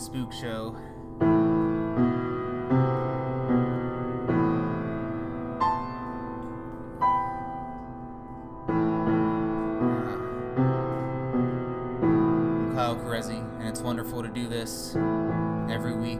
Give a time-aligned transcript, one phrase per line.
[0.00, 0.74] Spook Show.
[1.20, 1.28] I'm
[12.74, 14.96] Kyle Carezzi, and it's wonderful to do this
[15.70, 16.18] every week.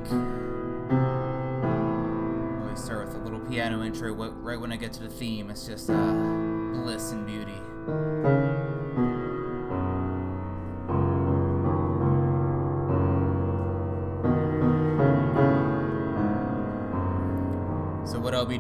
[2.61, 5.48] Always start with a little piano intro right when I get to the theme.
[5.48, 5.94] It's just uh,
[6.75, 7.59] bliss and beauty.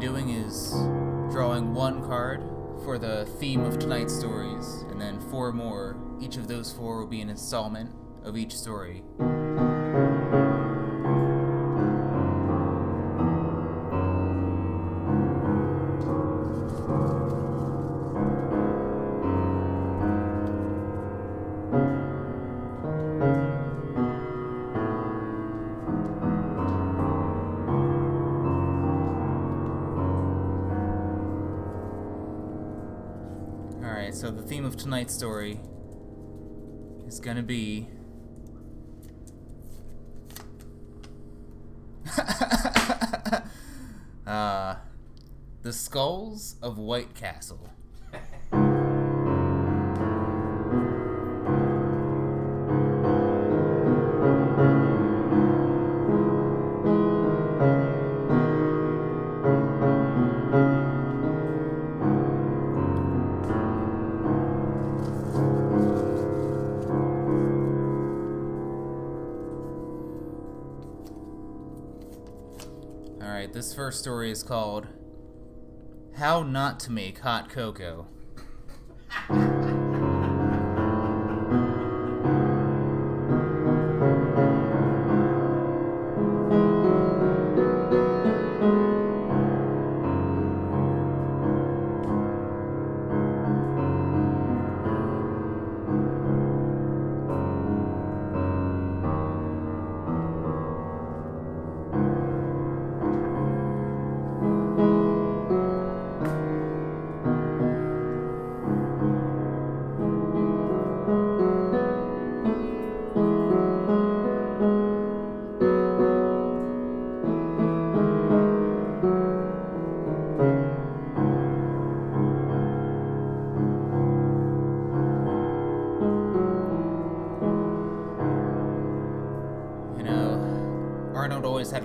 [0.00, 0.70] Doing is
[1.30, 2.42] drawing one card
[2.84, 5.96] for the theme of tonight's stories, and then four more.
[6.20, 7.90] Each of those four will be an installment
[8.24, 9.02] of each story.
[34.80, 35.60] Tonight's story
[37.06, 37.86] is gonna be.
[44.26, 44.76] uh,
[45.60, 47.68] the Skulls of White Castle.
[73.90, 74.86] First story is called
[76.14, 78.06] How Not to Make Hot Cocoa.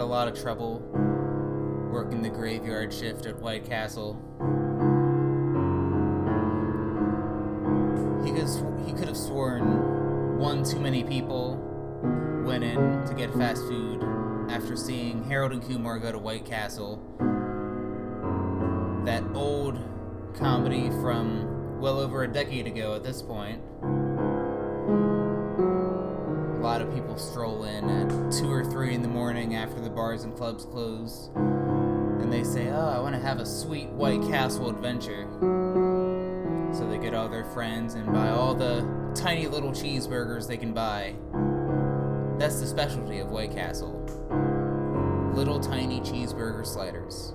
[0.05, 0.87] A lot of trouble
[1.91, 4.13] working the graveyard shift at White Castle.
[8.23, 11.59] He could sw- he could have sworn one too many people
[12.45, 14.03] went in to get fast food
[14.47, 17.01] after seeing Harold and Kumar go to White Castle.
[19.05, 19.79] That old
[20.35, 23.59] comedy from well over a decade ago at this point.
[26.75, 30.25] Lot of people stroll in at 2 or 3 in the morning after the bars
[30.25, 31.29] and clubs close.
[31.33, 35.25] And they say, Oh, I want to have a sweet White Castle adventure.
[36.73, 38.85] So they get all their friends and buy all the
[39.15, 41.15] tiny little cheeseburgers they can buy.
[42.37, 44.01] That's the specialty of White Castle
[45.33, 47.33] little tiny cheeseburger sliders.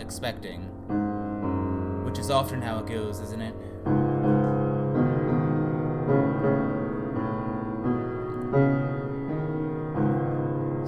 [0.00, 0.62] expecting.
[2.04, 3.54] Which is often how it goes, isn't it?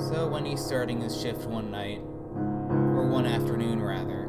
[0.09, 2.01] So when he's starting his shift one night,
[2.35, 4.29] or one afternoon rather,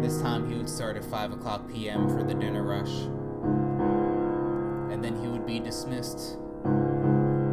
[0.00, 2.08] this time he would start at 5 o'clock p.m.
[2.08, 2.92] for the dinner rush,
[4.92, 6.38] and then he would be dismissed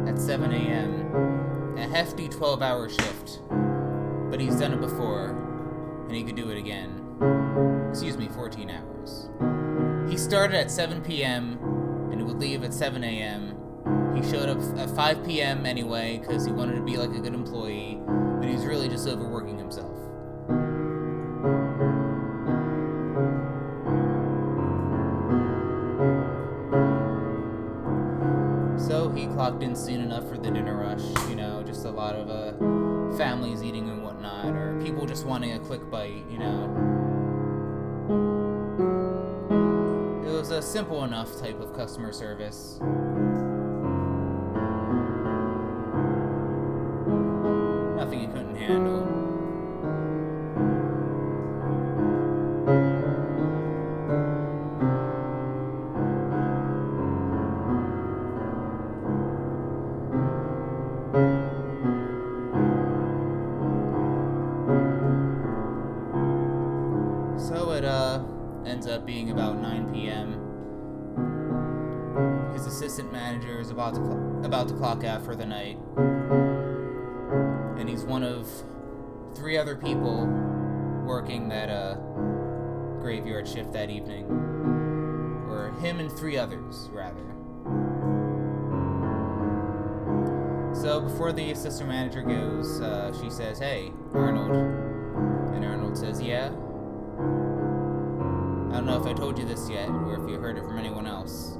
[0.06, 1.76] at 7 a.m.
[1.78, 3.40] A hefty 12 hour shift,
[4.30, 5.34] but he's done it before,
[6.10, 6.90] and he could do it again.
[7.88, 9.30] Excuse me, 14 hours.
[10.10, 11.56] He started at 7 p.m.
[12.10, 13.56] and he would leave at 7 a.m.
[14.16, 15.64] He showed up at 5 p.m.
[15.64, 18.00] anyway because he wanted to be like a good employee,
[18.40, 19.96] but he was really just overworking himself.
[28.84, 32.16] So he clocked in soon enough for the dinner rush, you know, just a lot
[32.16, 32.69] of uh,
[33.20, 36.64] families eating and whatnot, or people just wanting a quick bite, you know.
[40.26, 42.80] It was a simple enough type of customer service.
[86.10, 87.24] Three others rather.
[90.74, 94.50] So before the assistant manager goes, uh, she says, "Hey, Arnold,"
[95.54, 96.48] and Arnold says, "Yeah."
[98.70, 100.78] I don't know if I told you this yet, or if you heard it from
[100.78, 101.58] anyone else.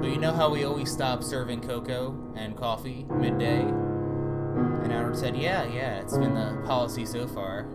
[0.00, 3.62] But you know how we always stop serving cocoa and coffee midday?
[3.62, 7.66] And Arnold said, Yeah, yeah, it's been the policy so far.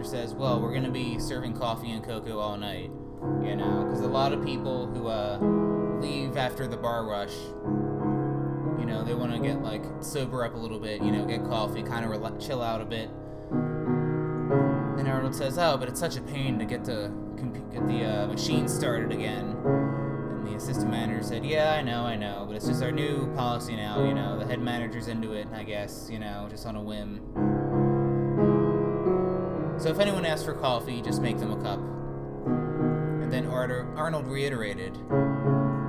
[0.00, 2.90] Manager says, Well, we're to be serving coffee and cocoa all night.
[3.42, 5.38] You know, because a lot of people who uh,
[6.00, 7.34] leave after the bar rush
[8.78, 11.44] you know, they want to get like sober up a little bit, you know, get
[11.44, 13.10] coffee, kind of chill out a bit.
[13.50, 18.04] And Arnold says, "Oh, but it's such a pain to get the comp- get the
[18.04, 22.56] uh, machine started again." And the assistant manager said, "Yeah, I know, I know, but
[22.56, 24.02] it's just our new policy now.
[24.02, 26.08] You know, the head manager's into it, I guess.
[26.10, 27.89] You know, just on a whim.
[29.80, 31.80] So if anyone asks for coffee, just make them a cup."
[33.22, 34.98] And then Arnold reiterated,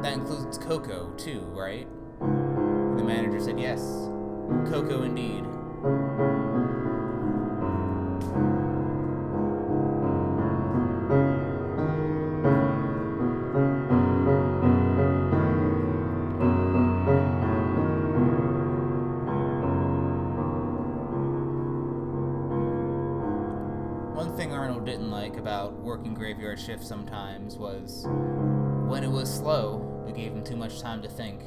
[0.01, 1.87] "That includes cocoa too, right?"
[2.21, 3.81] The manager said yes.
[4.69, 5.45] Cocoa indeed.
[11.11, 11.50] One
[24.91, 28.05] didn't like about working graveyard shifts sometimes was
[28.89, 31.39] when it was slow, it gave him too much time to think.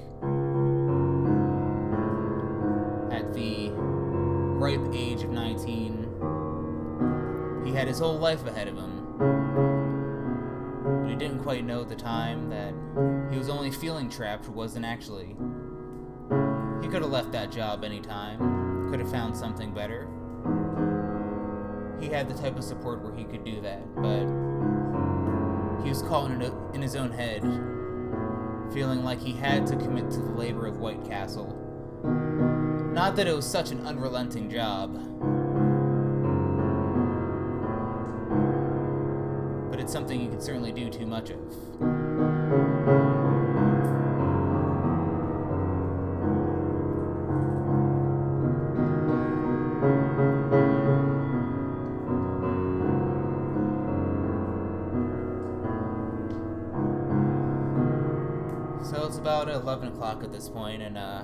[3.13, 9.19] At the ripe age of 19, he had his whole life ahead of him.
[11.03, 12.73] But he didn't quite know at the time that
[13.31, 15.37] he was only feeling trapped, wasn't actually.
[16.81, 20.09] He could have left that job anytime, could have found something better.
[22.05, 24.27] He had the type of support where he could do that, but
[25.83, 26.43] he was caught in,
[26.75, 27.41] in his own head,
[28.75, 31.59] feeling like he had to commit to the labor of White Castle.
[32.93, 34.93] Not that it was such an unrelenting job,
[39.71, 42.04] but it's something you can certainly do too much of.
[59.95, 61.23] O'clock at this point, and uh,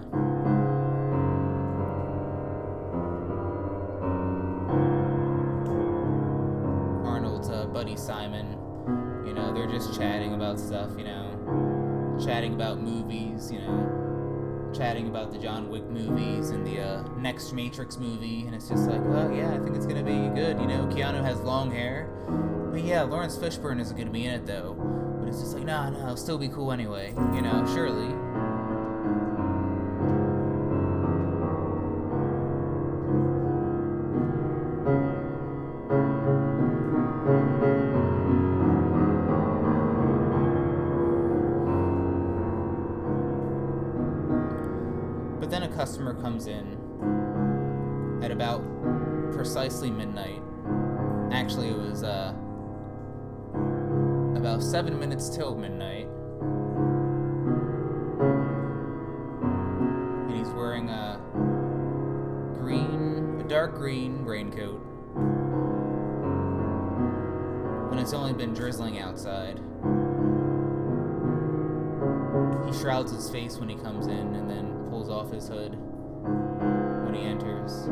[7.05, 8.57] Arnold's uh, buddy Simon,
[9.27, 15.09] you know, they're just chatting about stuff, you know, chatting about movies, you know, chatting
[15.09, 19.05] about the John Wick movies and the uh, next Matrix movie, and it's just like,
[19.05, 20.87] well, yeah, I think it's gonna be good, you know.
[20.87, 22.09] Keanu has long hair,
[22.71, 24.75] but yeah, Laurence Fishburne isn't gonna be in it though.
[25.19, 28.30] But it's just like, nah, no, it'll still be cool anyway, you know, surely.
[49.81, 50.43] Precisely midnight.
[51.33, 52.35] Actually, it was uh,
[54.37, 56.07] about seven minutes till midnight.
[60.29, 61.19] And he's wearing a
[62.59, 64.81] green, a dark green raincoat.
[67.91, 69.61] When it's only been drizzling outside.
[72.67, 75.77] He shrouds his face when he comes in and then pulls off his hood
[77.05, 77.89] when he enters.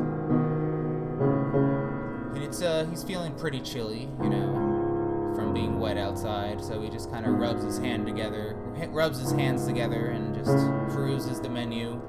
[1.21, 6.89] And it's uh he's feeling pretty chilly, you know, from being wet outside, so he
[6.89, 8.55] just kind of rubs his hand together,
[8.91, 10.57] rubs his hands together and just
[10.95, 12.01] peruses the menu.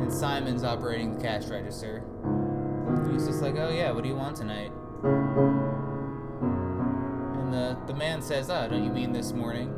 [0.00, 2.02] And Simon's operating the cash register.
[3.12, 4.72] He's just like, "Oh yeah, what do you want tonight?"
[5.04, 5.12] And
[7.52, 9.72] the the man says, "Oh, don't you mean this morning?"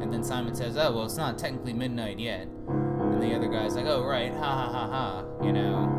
[0.00, 3.74] And then Simon says, "Oh, well, it's not technically midnight yet." And the other guy's
[3.76, 5.92] like, "Oh, right, ha ha ha ha," you know.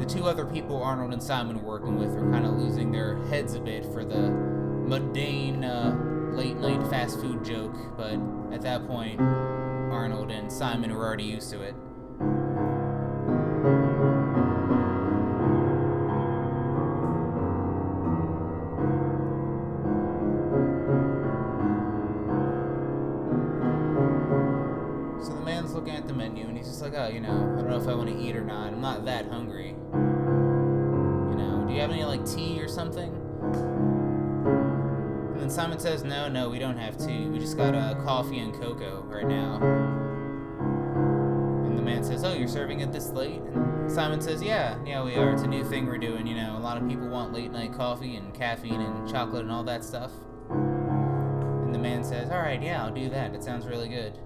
[0.00, 3.54] The two other people Arnold and Simon working with are kind of losing their heads
[3.54, 5.94] a bit for the mundane uh,
[6.32, 8.18] late night fast food joke, but
[8.52, 11.76] at that point, Arnold and Simon were already used to it.
[27.00, 28.72] Oh, you know, I don't know if I want to eat or not.
[28.72, 29.68] I'm not that hungry.
[29.68, 33.14] You know, do you have any like tea or something?
[35.32, 37.26] And then Simon says, no, no, we don't have tea.
[37.26, 39.56] We just got uh, coffee and cocoa right now.
[41.66, 43.40] And the man says, oh, you're serving it this late?
[43.40, 45.32] And Simon says, yeah, yeah, we are.
[45.32, 46.26] It's a new thing we're doing.
[46.26, 49.50] You know, a lot of people want late night coffee and caffeine and chocolate and
[49.52, 50.12] all that stuff.
[50.50, 53.34] And the man says, all right, yeah, I'll do that.
[53.34, 54.18] It sounds really good.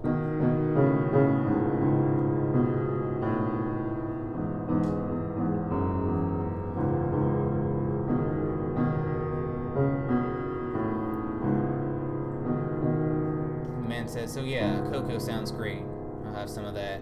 [14.55, 15.83] Yeah, cocoa sounds great.
[16.25, 17.01] I'll have some of that.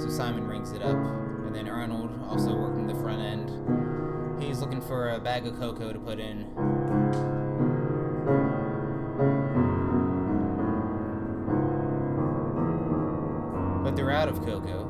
[0.00, 0.96] So Simon rings it up.
[0.96, 5.92] And then Arnold, also working the front end, he's looking for a bag of cocoa
[5.92, 6.44] to put in.
[13.84, 14.86] But they're out of cocoa.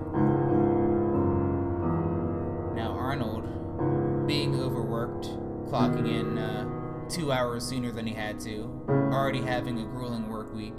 [2.77, 5.27] Now, Arnold, being overworked,
[5.69, 10.55] clocking in uh, two hours sooner than he had to, already having a grueling work
[10.55, 10.77] week,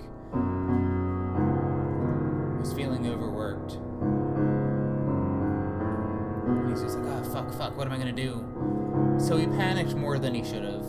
[2.92, 3.74] feeling overworked.
[6.48, 8.46] And he's just like, oh, fuck, fuck, what am I gonna do?
[9.20, 10.86] So he panicked more than he should have.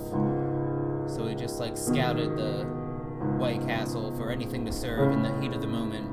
[1.06, 2.64] So he just, like, scouted the
[3.38, 6.06] White Castle for anything to serve in the heat of the moment.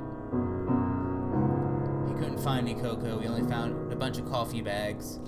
[2.08, 5.19] He couldn't find any cocoa, he only found a bunch of coffee bags.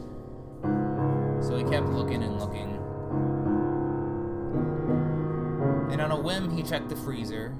[1.41, 2.77] So he kept looking and looking.
[5.91, 7.55] And on a whim, he checked the freezer.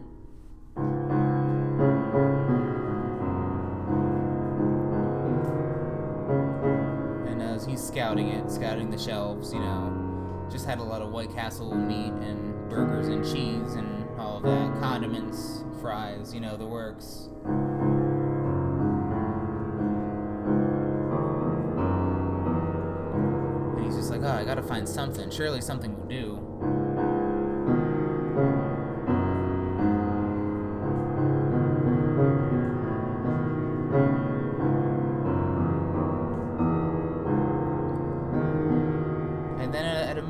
[7.82, 12.14] Scouting it, scouting the shelves, you know, just had a lot of White Castle meat
[12.14, 17.30] and burgers and cheese and all of that, condiments, fries, you know, the works.
[23.76, 25.32] And he's just like, oh, I gotta find something.
[25.32, 26.51] Surely something will do.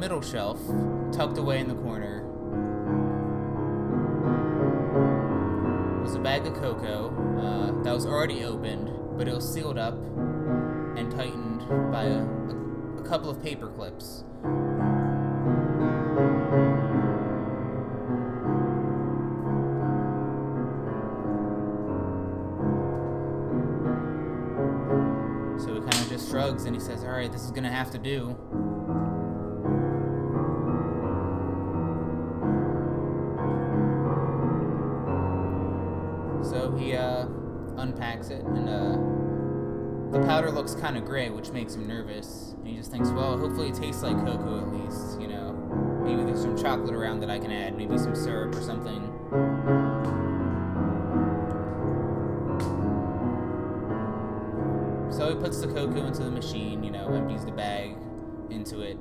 [0.02, 0.60] Middle shelf,
[1.12, 2.24] tucked away in the corner,
[6.02, 9.94] was a bag of cocoa uh, that was already opened, but it was sealed up
[10.98, 11.60] and tightened
[11.92, 14.24] by a, a, a couple of paper clips.
[25.64, 27.92] So he kind of just shrugs and he says, All right, this is gonna have
[27.92, 28.36] to do.
[40.42, 42.56] powder looks kind of gray, which makes him nervous.
[42.58, 45.52] And he just thinks, well, hopefully it tastes like cocoa at least, you know.
[46.04, 49.08] Maybe there's some chocolate around that I can add, maybe some syrup or something.
[55.12, 57.96] So he puts the cocoa into the machine, you know, empties the bag,
[58.52, 58.98] into it,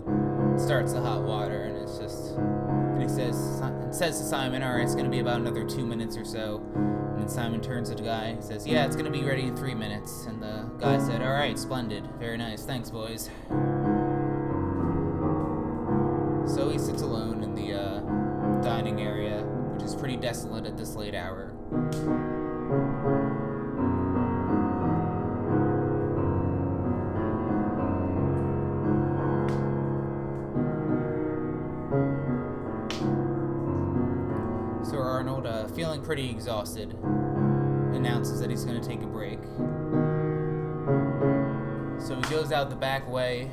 [0.58, 2.36] starts the hot water, and it's just.
[2.36, 6.16] And he says, says to Simon, "All right, it's gonna be about another two minutes
[6.16, 9.22] or so." And then Simon turns to the guy, he says, "Yeah, it's gonna be
[9.24, 13.30] ready in three minutes." And the guy said, "All right, splendid, very nice, thanks, boys."
[16.46, 18.00] So he sits alone in the uh,
[18.62, 19.42] dining area,
[19.72, 21.52] which is pretty desolate at this late hour.
[36.20, 36.92] Pretty exhausted,
[37.94, 39.38] announces that he's going to take a break.
[41.98, 43.50] So he goes out the back way,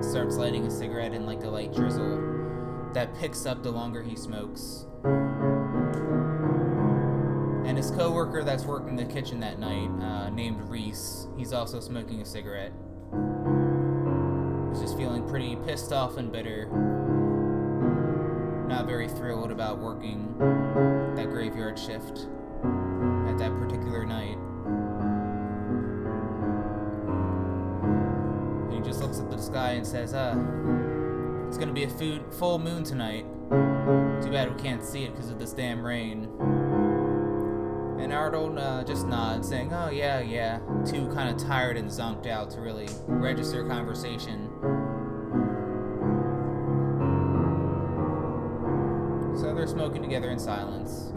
[0.00, 4.16] starts lighting a cigarette in like the light drizzle that picks up the longer he
[4.16, 4.86] smokes.
[7.66, 12.22] And his coworker that's working the kitchen that night, uh, named Reese, he's also smoking
[12.22, 12.72] a cigarette.
[14.70, 17.09] He's just feeling pretty pissed off and bitter.
[18.70, 20.32] Not very thrilled about working
[21.16, 22.28] that graveyard shift
[23.28, 24.38] at that particular night.
[28.64, 30.36] And he just looks at the sky and says, uh,
[31.48, 33.26] it's gonna be a food, full moon tonight.
[33.50, 36.28] Too bad we can't see it because of this damn rain.
[38.00, 42.28] And Arnold uh, just nods, saying, oh, yeah, yeah, too kind of tired and zonked
[42.28, 44.48] out to really register conversation.
[49.38, 51.12] So they're smoking together in silence.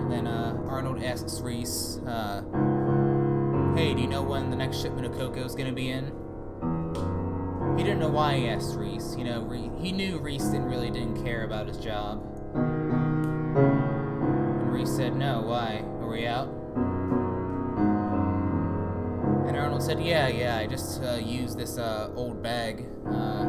[0.00, 2.42] And then uh, Arnold asks Reese, uh,
[3.74, 6.12] Hey, do you know when the next shipment of cocoa is going to be in?
[7.76, 9.16] He didn't know why he asked Reese.
[9.16, 12.22] You know, Re- he knew Reese didn't really didn't care about his job.
[12.54, 15.82] And Reese said, No, why?
[16.00, 16.48] Are we out?
[19.54, 23.44] And Arnold said, Yeah, yeah, I just uh, used this uh, old bag uh,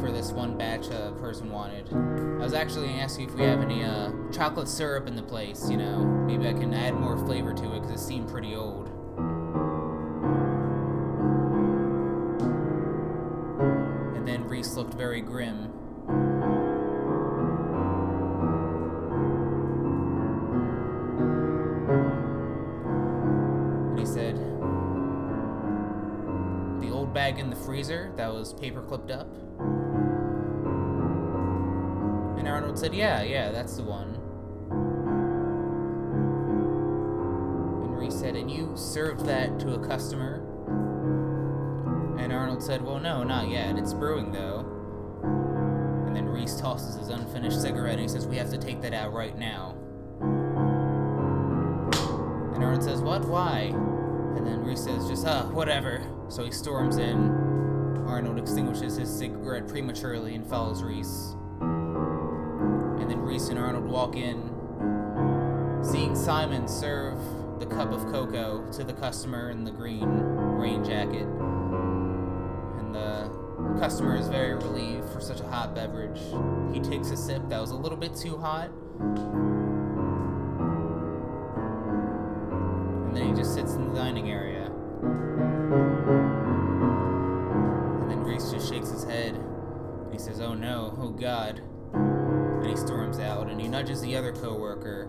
[0.00, 1.92] for this one batch a person wanted.
[1.92, 5.76] I was actually asking if we have any uh, chocolate syrup in the place, you
[5.76, 5.98] know.
[5.98, 8.88] Maybe I can add more flavor to it because it seemed pretty old.
[14.16, 15.67] And then Reese looked very grim.
[27.38, 29.28] In the freezer that was paper clipped up?
[32.38, 34.14] And Arnold said, Yeah, yeah, that's the one.
[37.84, 40.44] And Reese said, And you served that to a customer?
[42.18, 43.76] And Arnold said, Well, no, not yet.
[43.76, 44.60] It's brewing, though.
[46.06, 48.94] And then Reese tosses his unfinished cigarette and he says, We have to take that
[48.94, 49.76] out right now.
[52.54, 53.24] And Arnold says, What?
[53.24, 53.72] Why?
[54.36, 56.02] And then Reese says, Just, uh, whatever.
[56.28, 57.46] So he storms in.
[58.06, 61.34] Arnold extinguishes his cigarette prematurely and follows Reese.
[61.60, 64.54] And then Reese and Arnold walk in,
[65.82, 67.18] seeing Simon serve
[67.58, 71.26] the cup of cocoa to the customer in the green rain jacket.
[72.78, 73.30] And the
[73.78, 76.20] customer is very relieved for such a hot beverage.
[76.72, 78.70] He takes a sip that was a little bit too hot.
[83.06, 84.70] And then he just sits in the dining area.
[90.48, 91.60] Oh no, oh god.
[91.92, 95.06] And he storms out and he nudges the other coworker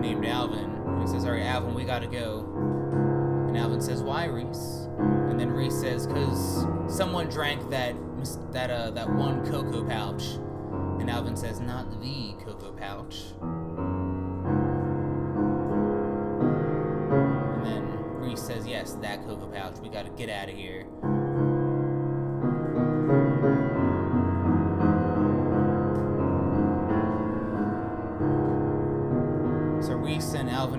[0.00, 1.02] named Alvin.
[1.02, 2.50] He says, Alright, Alvin, we gotta go.
[3.48, 4.88] And Alvin says, Why, Reese?
[4.98, 7.94] And then Reese says, Cause someone drank that
[8.52, 10.22] that uh that one cocoa pouch.
[11.00, 13.24] And Alvin says, Not the cocoa pouch.
[17.52, 17.84] And then
[18.14, 19.80] Reese says, Yes, that cocoa pouch.
[19.82, 20.86] We gotta get out of here.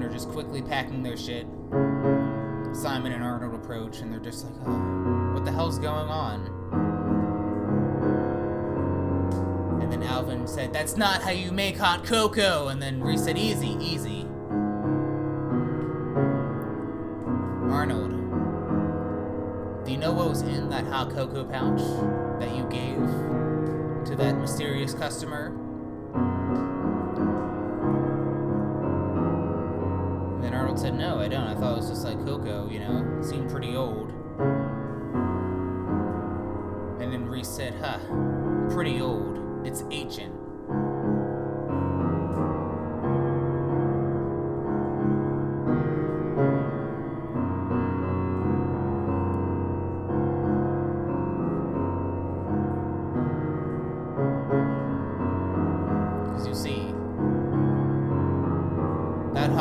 [0.10, 1.46] Are just quickly packing their shit.
[2.74, 6.48] Simon and Arnold approach, and they're just like, oh, what the hell's going on?
[9.82, 12.70] And then Alvin said, that's not how you make hot cocoa.
[12.70, 14.26] And then Reese said, easy, easy.
[17.70, 18.12] Arnold,
[19.86, 21.82] do you know what was in that hot cocoa pouch
[22.40, 22.98] that you gave
[24.08, 25.59] to that mysterious customer?
[30.70, 31.48] Arnold said, No, I don't.
[31.48, 34.12] I thought it was just like cocoa, you know, it seemed pretty old.
[37.02, 37.98] And then Reese said, Huh,
[38.70, 39.66] pretty old.
[39.66, 40.39] It's ancient.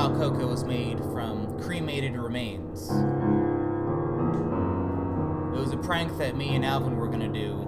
[0.07, 2.89] Cocoa was made from cremated remains.
[5.53, 7.67] It was a prank that me and Alvin were gonna do.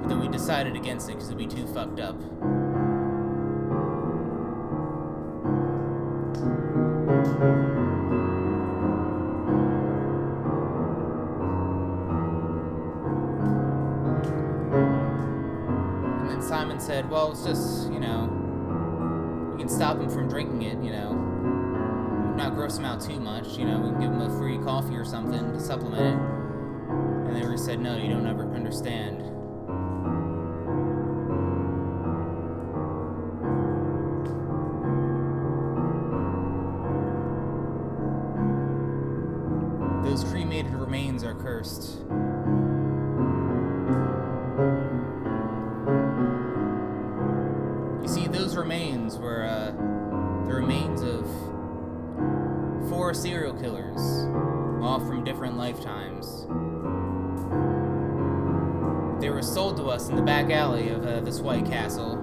[0.00, 2.18] But then we decided against it because it'd be too fucked up.
[20.28, 21.14] Drinking it, you know.
[22.36, 24.96] Not gross him out too much, you know, we can give them a free coffee
[24.96, 27.28] or something to supplement it.
[27.28, 29.22] And they were said, no, you don't ever understand.
[40.04, 41.87] Those cremated remains are cursed.
[59.58, 62.14] Sold to us in the back alley of uh, this White Castle.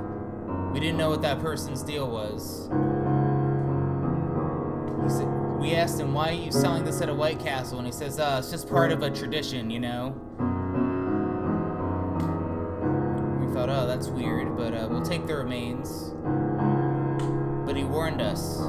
[0.71, 2.67] We didn't know what that person's deal was.
[5.13, 5.27] Said,
[5.59, 7.77] we asked him, why are you selling this at a White Castle?
[7.77, 10.15] And he says, uh, it's just part of a tradition, you know?
[13.41, 16.13] We thought, oh, that's weird, but uh, we'll take the remains.
[17.65, 18.59] But he warned us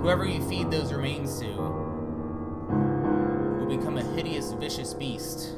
[0.00, 1.48] whoever you feed those remains to
[3.58, 5.50] will become a hideous, vicious beast.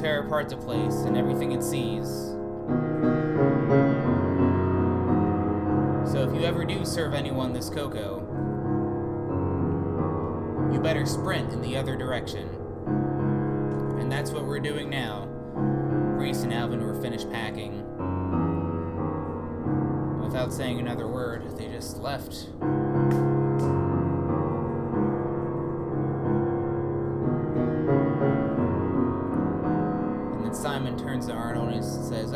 [0.00, 2.06] Tear apart the place and everything it sees.
[6.10, 8.20] So if you ever do serve anyone this cocoa,
[10.72, 12.48] you better sprint in the other direction.
[13.98, 15.26] And that's what we're doing now.
[15.54, 17.84] Reese and Alvin were finished packing.
[20.22, 22.48] Without saying another word, they just left.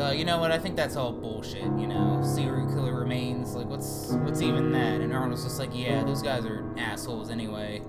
[0.09, 0.51] Says, "Oh, you know what?
[0.51, 1.63] I think that's all bullshit.
[1.63, 3.55] You know, serial killer remains.
[3.55, 7.81] Like, what's what's even that?" And Arnold's just like, "Yeah, those guys are assholes anyway.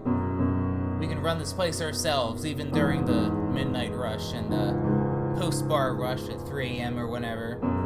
[0.99, 6.29] We can run this place ourselves, even during the midnight rush and the post-bar rush
[6.29, 6.99] at 3 a.m.
[6.99, 7.80] or whenever."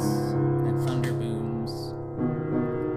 [0.00, 1.92] And thunder booms,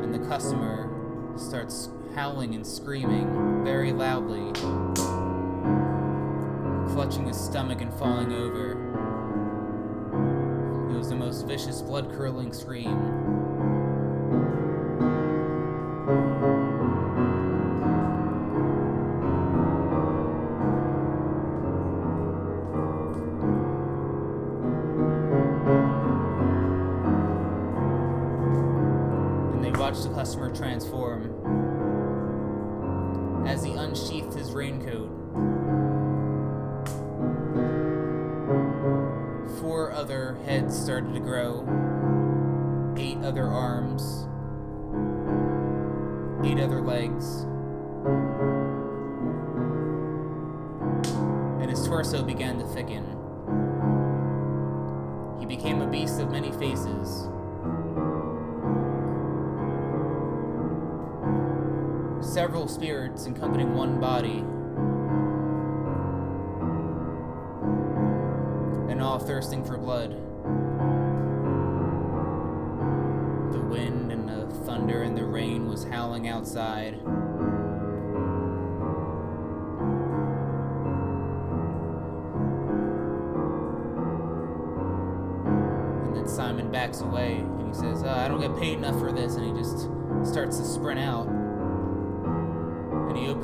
[0.04, 0.90] and the customer
[1.38, 4.52] starts howling and screaming very loudly,
[6.94, 8.72] clutching his stomach and falling over.
[10.92, 13.45] It was the most vicious, blood curdling scream.
[62.46, 64.44] Several spirits accompanying one body,
[68.92, 70.12] and all thirsting for blood.
[73.52, 76.94] The wind and the thunder and the rain was howling outside.
[86.04, 89.12] And then Simon backs away and he says, uh, I don't get paid enough for
[89.12, 89.34] this.
[89.34, 89.90] And he just
[90.32, 91.35] starts to sprint out.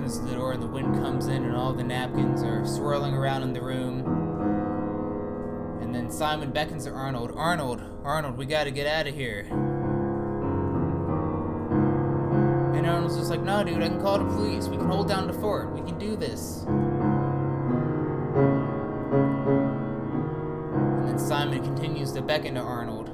[0.02, 3.44] Opens the door and the wind comes in and all the napkins are swirling around
[3.44, 4.00] in the room.
[5.80, 9.42] And then Simon beckons to Arnold, Arnold, Arnold, we gotta get out of here.
[12.74, 14.66] And Arnold's just like, no, dude, I can call the police.
[14.68, 15.72] We can hold down the fort.
[15.72, 16.64] We can do this.
[20.98, 23.12] And then Simon continues to beckon to Arnold.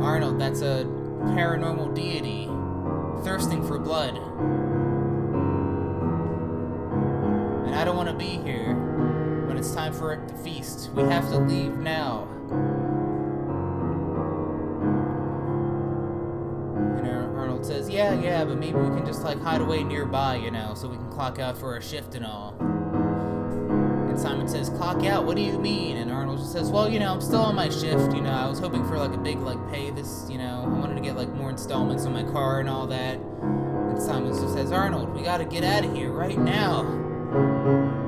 [0.00, 0.84] Arnold, that's a
[1.24, 2.46] paranormal deity.
[3.24, 4.20] thirsting for blood.
[7.82, 8.76] I don't want to be here
[9.48, 10.90] when it's time for the feast.
[10.92, 12.28] We have to leave now.
[16.96, 20.52] And Arnold says, Yeah, yeah, but maybe we can just like hide away nearby, you
[20.52, 22.54] know, so we can clock out for our shift and all.
[22.60, 25.96] And Simon says, Clock out, what do you mean?
[25.96, 28.48] And Arnold just says, Well, you know, I'm still on my shift, you know, I
[28.48, 31.16] was hoping for like a big like pay this, you know, I wanted to get
[31.16, 33.16] like more installments on my car and all that.
[33.16, 37.01] And Simon just says, Arnold, we gotta get out of here right now.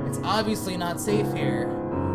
[0.07, 1.69] It's obviously not safe here.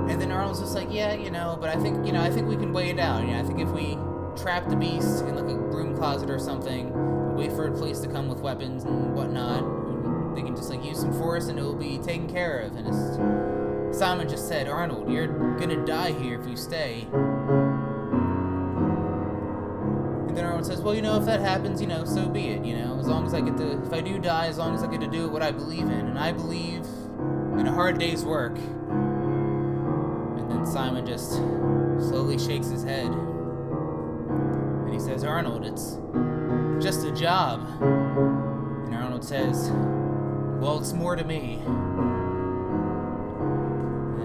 [0.09, 2.49] And then Arnold's just like, yeah, you know, but I think, you know, I think
[2.49, 3.23] we can weigh it out.
[3.23, 3.97] You know, I think if we
[4.37, 6.93] trap the beast in like a broom closet or something,
[7.37, 11.01] wait for a police to come with weapons and whatnot, they can just like use
[11.01, 12.77] some force and it will be taken care of.
[12.77, 15.27] And it's, Simon just said, Arnold, you're
[15.59, 17.09] gonna die here if you stay.
[20.29, 22.65] And then Arnold says, well, you know, if that happens, you know, so be it.
[22.65, 24.83] You know, as long as I get to, if I do die, as long as
[24.83, 26.87] I get to do what I believe in, and I believe
[27.59, 28.57] in a hard day's work.
[28.57, 31.33] And then Simon just
[32.09, 33.07] slowly shakes his head.
[33.07, 35.99] And he says, Arnold, it's
[36.83, 37.67] just a job.
[37.81, 39.71] And Arnold says,
[40.61, 41.61] Well, it's more to me.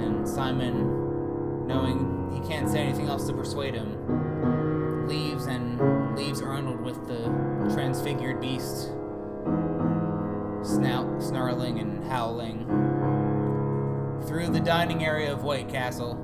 [0.02, 6.82] And Simon, knowing he can't say anything else to persuade him, leaves and leaves Arnold
[6.82, 7.26] with the
[7.74, 8.92] transfigured beast,
[10.76, 12.66] snout snarling and howling
[14.28, 16.16] through the dining area of White Castle.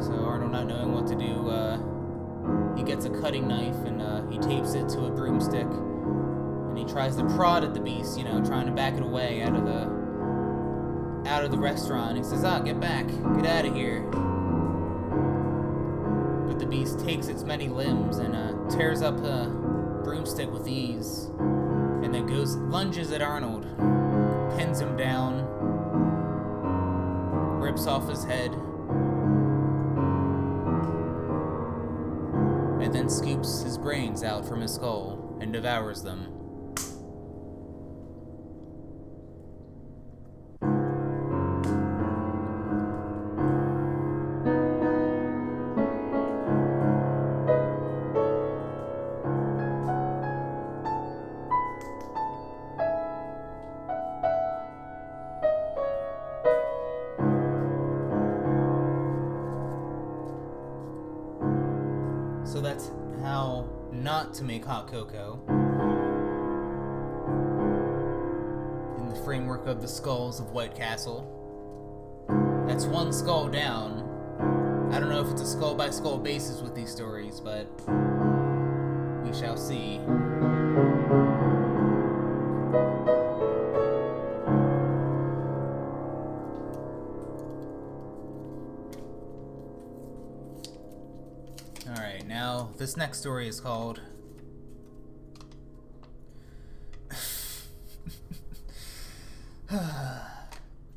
[0.00, 1.78] So Arnold, not knowing what to do, uh,
[2.76, 6.84] he gets a cutting knife and uh, he tapes it to a broomstick, and he
[6.84, 9.64] tries to prod at the beast, you know, trying to back it away out of
[9.64, 12.16] the out of the restaurant.
[12.16, 14.25] He says, "Ah, get back, get out of here."
[16.66, 19.46] The beast takes its many limbs and uh, tears up a
[20.02, 23.62] broomstick with ease, and then goes lunges at Arnold,
[24.58, 25.46] pins him down,
[27.60, 28.50] rips off his head,
[32.82, 36.35] and then scoops his brains out from his skull and devours them.
[64.56, 65.38] Make hot cocoa.
[68.98, 71.30] In the framework of the skulls of White Castle.
[72.66, 74.88] That's one skull down.
[74.90, 77.66] I don't know if it's a skull by skull basis with these stories, but
[79.26, 80.00] we shall see.
[91.86, 94.00] Alright, now this next story is called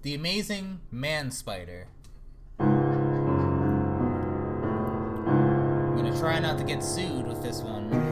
[0.02, 1.88] The Amazing Man Spider.
[2.58, 2.68] I'm
[5.98, 8.09] gonna try not to get sued with this one.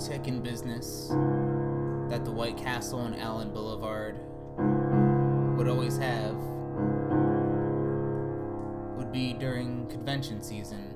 [0.00, 1.08] Uptick in business
[2.08, 4.18] that the White Castle and Allen Boulevard
[5.58, 6.36] would always have
[8.96, 10.94] would be during convention season.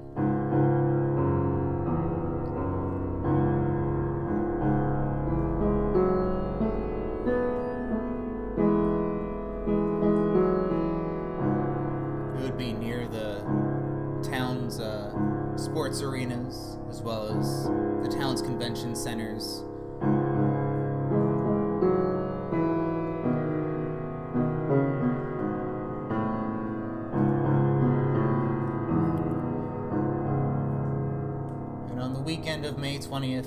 [33.24, 33.46] 20th,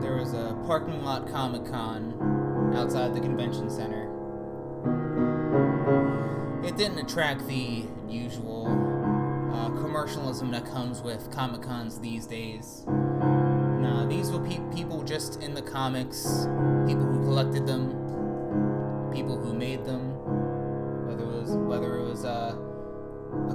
[0.00, 4.08] there was a parking lot Comic Con outside the convention center.
[6.64, 8.66] It didn't attract the usual
[9.52, 12.84] uh, commercialism that comes with Comic Cons these days.
[12.86, 16.46] Nah, these were pe- people just in the comics,
[16.86, 17.90] people who collected them,
[19.12, 20.14] people who made them,
[21.06, 22.56] whether it was whether it a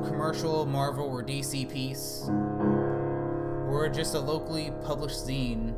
[0.08, 2.30] commercial, Marvel or DC piece,
[3.70, 5.76] or just a locally published zine.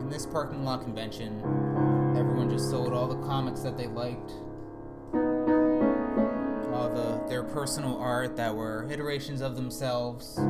[0.00, 1.40] In this parking lot convention,
[2.16, 4.30] everyone just sold all the comics that they liked,
[6.72, 10.38] all the their personal art that were iterations of themselves.
[10.38, 10.42] It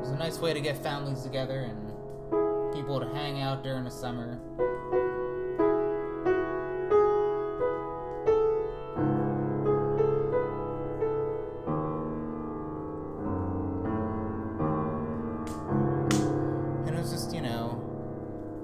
[0.00, 1.97] was a nice way to get families together and
[2.88, 4.40] people to hang out during the summer.
[16.86, 17.78] And it was just, you know,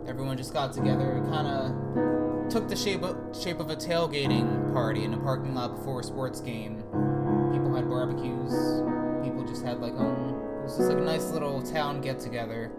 [0.09, 1.19] everyone just got together.
[1.19, 5.55] It kind of took the shape of, shape of a tailgating party in a parking
[5.55, 6.79] lot before a sports game.
[7.53, 8.55] People had barbecues.
[9.23, 10.61] People just had like own.
[10.61, 12.73] It was just like a nice little town get together.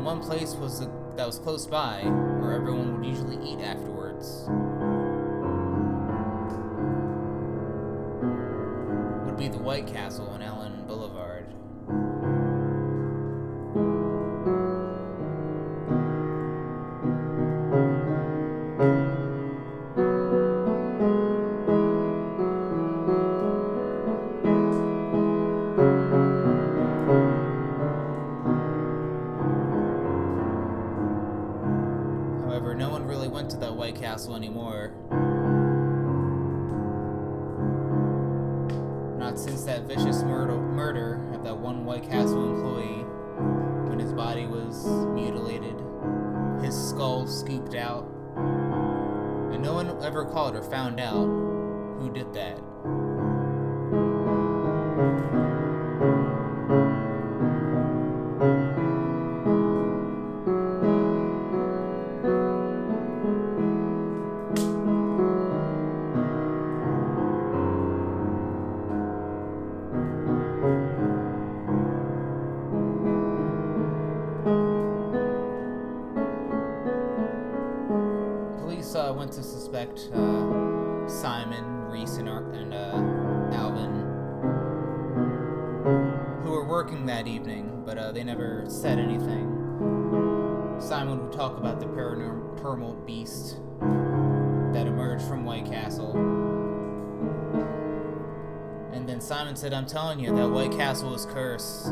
[0.00, 2.00] And one place was the, that was close by
[2.40, 4.46] where everyone would usually eat afterwards.
[9.26, 10.69] Would be the White Castle in Allen
[50.60, 51.26] ever called or found out
[51.98, 52.58] who did that.
[78.60, 80.29] Police uh, went to suspect uh,
[92.94, 96.16] beast that emerged from White Castle.
[98.92, 101.86] And then Simon said, I'm telling you, that White Castle is cursed.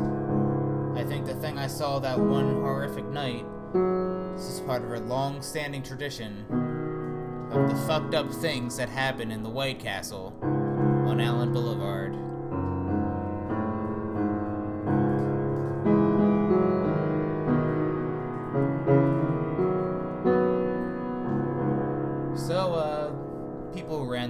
[0.94, 3.44] I think the thing I saw that one horrific night
[4.38, 6.46] this is part of a long standing tradition
[7.50, 12.14] of the fucked up things that happen in the White Castle on Allen Boulevard.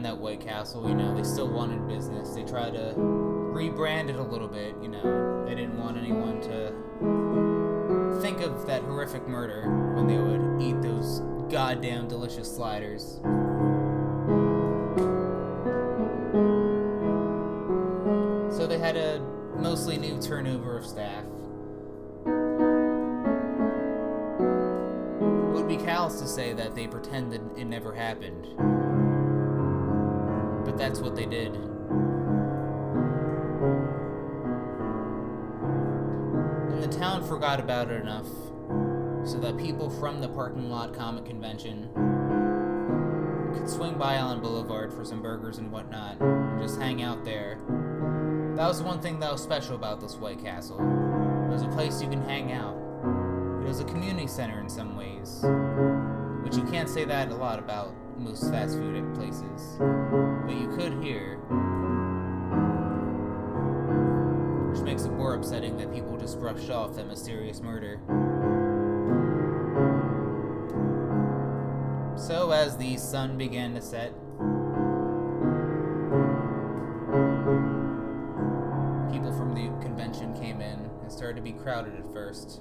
[0.03, 2.31] That White Castle, you know, they still wanted business.
[2.31, 5.45] They tried to rebrand it a little bit, you know.
[5.47, 6.73] They didn't want anyone to
[8.21, 9.63] think of that horrific murder
[9.95, 11.21] when they would eat those
[11.51, 13.21] goddamn delicious sliders.
[18.57, 19.21] So they had a
[19.57, 21.25] mostly new turnover of staff.
[25.45, 28.47] It would be callous to say that they pretended it never happened.
[30.79, 31.55] That's what they did.
[36.73, 38.29] And the town forgot about it enough
[39.25, 41.91] so that people from the parking lot comic convention
[43.53, 47.59] could swing by Allen Boulevard for some burgers and whatnot and just hang out there.
[48.57, 50.79] That was one thing that was special about this White Castle.
[50.79, 52.77] It was a place you can hang out.
[53.65, 55.41] It was a community center in some ways,
[56.45, 59.77] which you can't say that a lot about most fast food places.
[59.79, 61.37] But you could hear,
[64.71, 68.01] which makes it more upsetting that people just brushed off that mysterious murder.
[72.17, 74.13] So, as the sun began to set,
[79.13, 82.61] people from the convention came in and started to be crowded at first.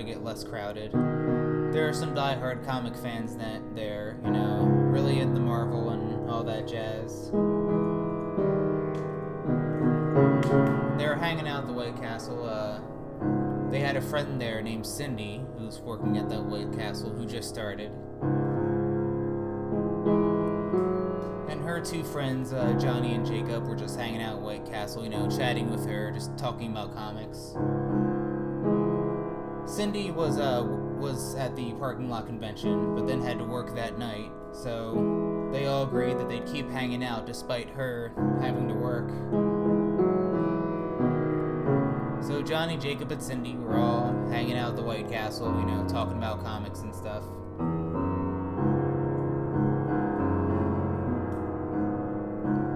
[0.00, 0.92] To get less crowded.
[0.92, 6.42] There are some die-hard comic fans that there, you know, really into Marvel and all
[6.44, 7.26] that jazz.
[10.98, 12.48] They were hanging out at the White Castle.
[12.48, 12.80] Uh,
[13.70, 17.50] they had a friend there named Cindy, who's working at that White Castle, who just
[17.50, 17.92] started.
[21.50, 25.04] And her two friends, uh, Johnny and Jacob, were just hanging out at White Castle,
[25.04, 27.54] you know, chatting with her, just talking about comics.
[29.70, 33.98] Cindy was uh was at the parking lot convention, but then had to work that
[33.98, 39.08] night, so they all agreed that they'd keep hanging out despite her having to work.
[42.26, 45.86] So Johnny, Jacob, and Cindy were all hanging out at the White Castle, you know,
[45.88, 47.22] talking about comics and stuff.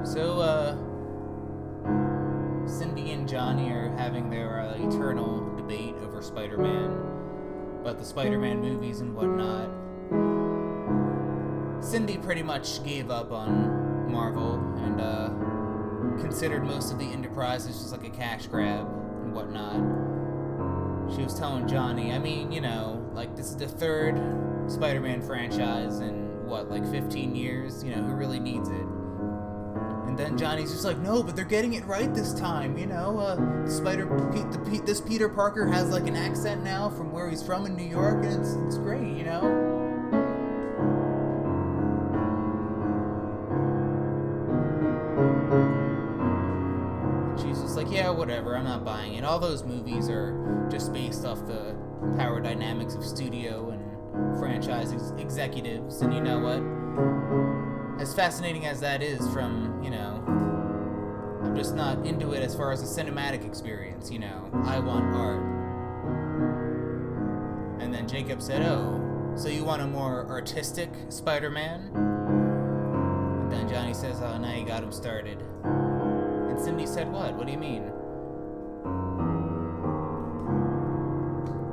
[0.06, 0.76] So, uh,
[2.68, 6.90] Cindy and Johnny are having their uh, eternal debate Spider Man,
[7.82, 9.68] about the Spider Man movies and whatnot.
[11.84, 15.28] Cindy pretty much gave up on Marvel and uh,
[16.22, 18.86] considered most of the enterprises just like a cash grab
[19.22, 19.76] and whatnot.
[21.14, 24.16] She was telling Johnny, I mean, you know, like this is the third
[24.66, 27.84] Spider Man franchise in what, like 15 years?
[27.84, 28.86] You know, who really needs it?
[30.06, 33.18] And then Johnny's just like, no, but they're getting it right this time, you know.
[33.18, 37.28] Uh, Spider, Pete, the, Pete, this Peter Parker has like an accent now from where
[37.28, 39.40] he's from in New York, and it's it's great, you know.
[47.36, 49.24] She's just like, yeah, whatever, I'm not buying it.
[49.24, 51.74] All those movies are just based off the
[52.16, 57.63] power dynamics of studio and franchise ex- executives, and you know what?
[57.98, 60.22] As fascinating as that is from, you know,
[61.42, 64.50] I'm just not into it as far as a cinematic experience, you know.
[64.64, 65.42] I want art.
[67.80, 71.90] And then Jacob said, Oh, so you want a more artistic Spider Man?
[71.94, 75.42] And then Johnny says, Oh, now you got him started.
[75.64, 77.34] And Cindy said, What?
[77.34, 77.92] What do you mean?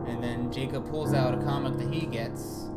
[0.08, 2.70] And then Jacob pulls out a comic that he gets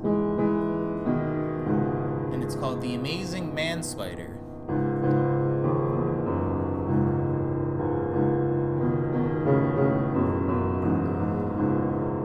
[2.45, 4.39] it's called The Amazing Man Spider.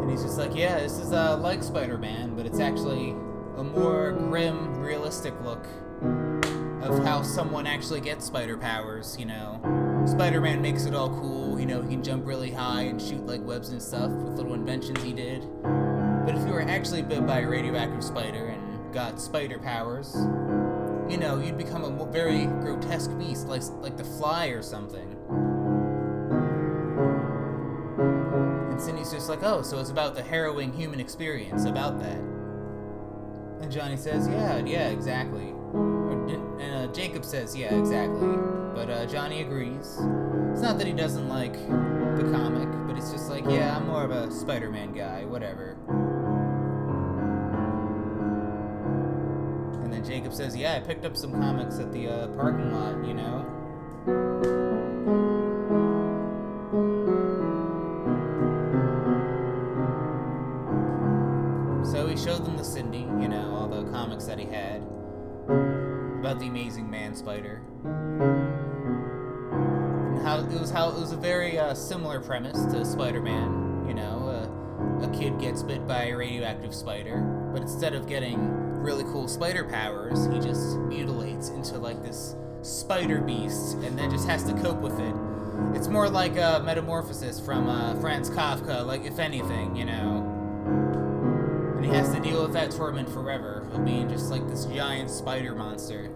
[0.02, 3.12] And he's just like, yeah, this is uh, like Spider Man, but it's actually
[3.56, 5.66] a more grim, realistic look
[6.82, 10.04] of how someone actually gets spider powers, you know.
[10.06, 13.26] Spider Man makes it all cool, you know, he can jump really high and shoot
[13.26, 15.48] like webs and stuff with little inventions he did.
[15.64, 18.50] But if you were actually bit by a radioactive spider
[18.92, 20.16] got spider powers,
[21.10, 25.16] you know, you'd become a very grotesque beast, like like the Fly or something.
[28.72, 32.20] And Cindy's just like, oh, so it's about the harrowing human experience, about that.
[33.62, 35.54] And Johnny says, yeah, yeah, exactly.
[35.74, 36.12] Or,
[36.60, 38.38] and uh, Jacob says, yeah, exactly.
[38.74, 39.98] But uh, Johnny agrees.
[40.52, 44.04] It's not that he doesn't like the comic, but it's just like, yeah, I'm more
[44.04, 45.76] of a Spider-Man guy, whatever.
[49.90, 53.04] And then Jacob says, Yeah, I picked up some comics at the uh, parking lot,
[53.04, 53.44] you know?
[61.84, 64.84] So he showed them the Cindy, you know, all the comics that he had
[66.20, 67.64] about the amazing man spider.
[70.14, 73.96] And how it was how it was a very uh, similar premise to Spider-Man, you
[73.96, 77.22] know, uh, a kid gets bit by a radioactive spider,
[77.52, 83.22] but instead of getting really cool spider powers, he just mutilates into like this spider
[83.22, 85.16] beast and then just has to cope with it.
[85.76, 90.26] It's more like a metamorphosis from uh, Franz Kafka, like if anything, you know.
[91.76, 95.10] And he has to deal with that torment forever of being just like this giant
[95.10, 96.12] spider monster.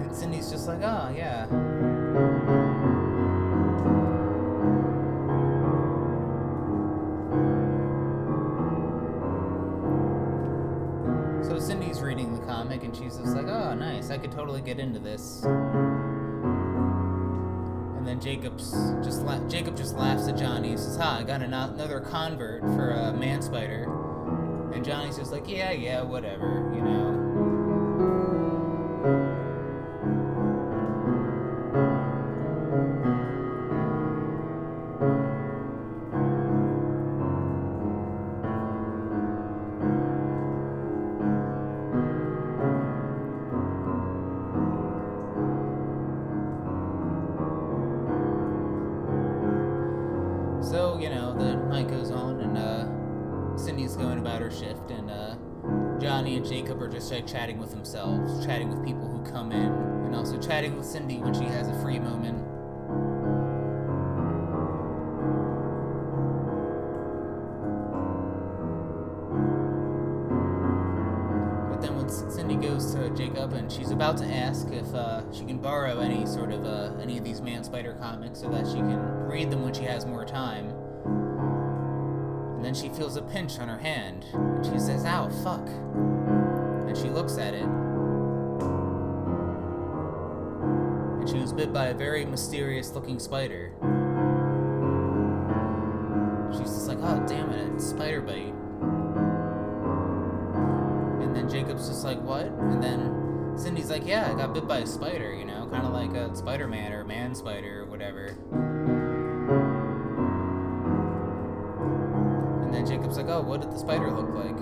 [0.00, 1.46] And Cindy's just like, oh, yeah.
[12.92, 14.10] And she's just like, "Oh, nice!
[14.10, 15.42] I could totally get into this."
[17.96, 18.70] And then Jacob's
[19.04, 20.70] just la- Jacob just laughs at Johnny.
[20.70, 21.18] He says, "Ha!
[21.20, 23.84] I got an- another convert for a man spider."
[24.74, 27.11] And Johnny's just like, "Yeah, yeah, whatever, you know."
[60.92, 62.36] Cindy when she has a free moment.
[71.70, 75.46] But then when Cindy goes to Jacob and she's about to ask if uh, she
[75.46, 78.74] can borrow any sort of uh, any of these Man Spider comics so that she
[78.74, 80.68] can read them when she has more time.
[82.56, 85.66] And then she feels a pinch on her hand and she says, "Ow, fuck!"
[86.86, 87.66] And she looks at it.
[91.52, 93.72] Was bit by a very mysterious-looking spider.
[96.52, 98.54] She's just like, "Oh, damn it, it's spider bite."
[101.22, 102.46] And then Jacob's just like, what?
[102.46, 105.92] And then Cindy's like, yeah, I got bit by a spider, you know, kind of
[105.92, 108.26] like a Spider Man or Man Spider or whatever.
[112.62, 114.56] And then Jacob's like, oh, what did the spider look like?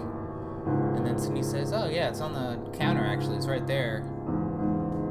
[0.97, 4.05] And then Cindy says, oh, yeah, it's on the counter actually, it's right there.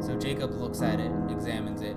[0.10, 1.96] So Jacob looks at it, examines it,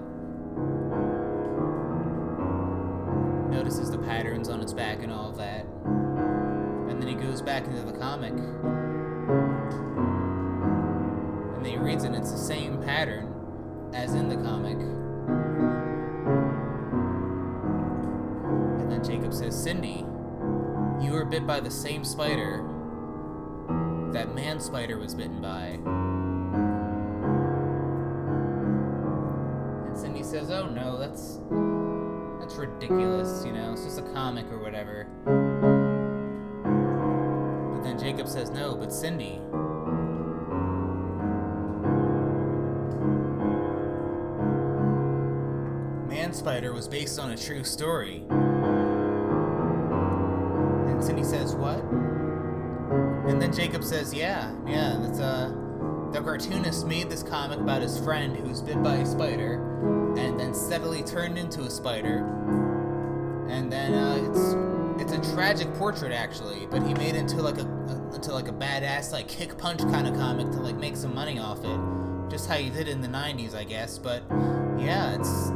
[3.51, 5.65] notices the patterns on its back and all of that.
[5.65, 8.35] And then he goes back into the comic
[11.55, 13.33] and then he reads it, and it's the same pattern
[13.95, 14.77] as in the comic.
[18.79, 20.05] And then Jacob says, Cindy,
[21.03, 22.63] you were bit by the same spider
[24.13, 25.79] that man spider was bitten by.
[30.53, 31.39] Oh no, that's
[32.39, 35.07] that's ridiculous, you know, it's just a comic or whatever.
[37.75, 39.39] But then Jacob says, No, but Cindy,
[46.07, 48.27] Man Spider was based on a true story.
[50.91, 51.83] And Cindy says, What?
[53.27, 55.55] And then Jacob says, Yeah, yeah, that's uh
[56.13, 60.39] the cartoonist made this comic about his friend who was bit by a spider and
[60.39, 62.19] then steadily turned into a spider.
[63.49, 67.59] And then uh, it's it's a tragic portrait actually, but he made it into like
[67.59, 70.97] a, a into like a badass like kick punch kind of comic to like make
[70.97, 71.81] some money off it.
[72.31, 74.23] Just how you did in the 90s, I guess, but
[74.79, 75.51] yeah, it's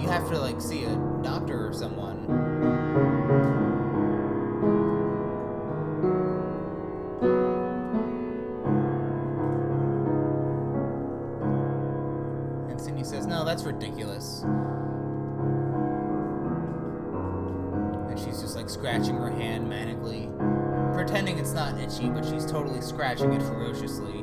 [0.00, 2.59] you have to like see a doctor or someone.
[13.50, 14.42] That's ridiculous.
[18.08, 20.30] And she's just like scratching her hand manically,
[20.94, 24.22] pretending it's not itchy, but she's totally scratching it ferociously.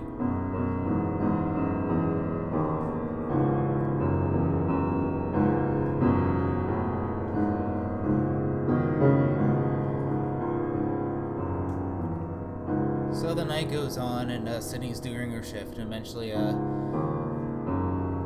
[13.12, 16.54] So the night goes on, and uh, Cindy's doing her shift, and eventually, uh,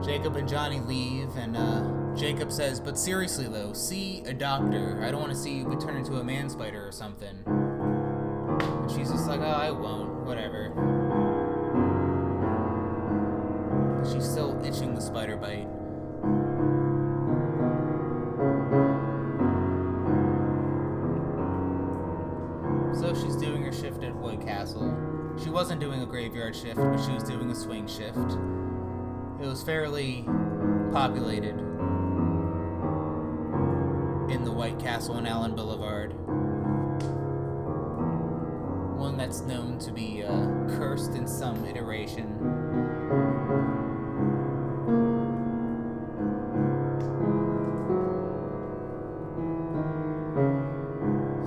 [0.04, 5.02] Jacob and Johnny leave, and uh, Jacob says, "But seriously, though, see a doctor.
[5.06, 9.12] I don't want to see you turn into a man spider or something." And she's
[9.12, 10.26] just like, "Oh, I won't.
[10.26, 10.70] Whatever."
[14.02, 15.68] But she's still itching the spider bite.
[22.99, 24.97] So she's doing her shift at White Castle.
[25.41, 28.38] She wasn't doing a graveyard shift, but she was doing a swing shift.
[29.42, 30.24] It was fairly
[30.92, 31.58] populated
[34.30, 36.14] in the White Castle on Allen Boulevard.
[39.00, 40.46] One that's known to be uh,
[40.78, 42.38] cursed in some iteration.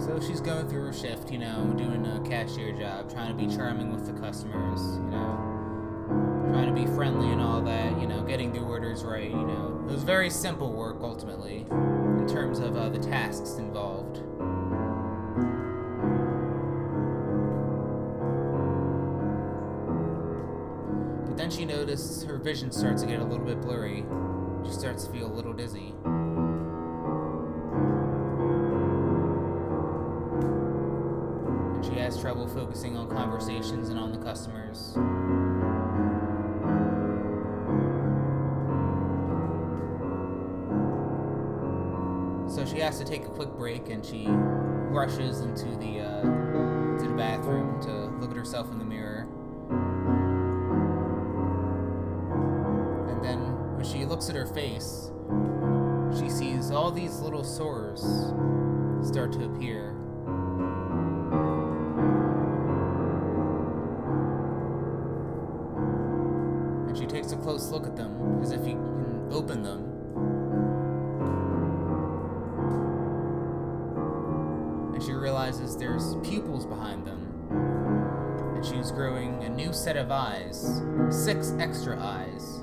[0.01, 3.55] So she's going through her shift, you know, doing a cashier job, trying to be
[3.55, 5.54] charming with the customers, you know,
[6.51, 9.85] trying to be friendly and all that, you know, getting the orders right, you know.
[9.89, 14.23] It was very simple work ultimately, in terms of uh, the tasks involved.
[21.27, 24.05] But then she noticed her vision starts to get a little bit blurry.
[24.65, 25.95] She starts to feel a little dizzy.
[31.75, 34.97] And she has trouble focusing on conversations and on the customers.
[42.95, 46.23] Has to take a quick break and she rushes into the uh,
[47.01, 47.91] to the bathroom to
[48.21, 49.27] look at herself in the mirror.
[53.11, 53.41] And then
[53.75, 55.11] when she looks at her face,
[56.17, 58.01] she sees all these little sores
[59.05, 59.91] start to appear.
[66.87, 68.84] And she takes a close look at them as if you
[75.85, 77.21] there's pupils behind them.
[78.57, 80.81] And she's growing a new set of eyes,
[81.11, 82.63] six extra eyes.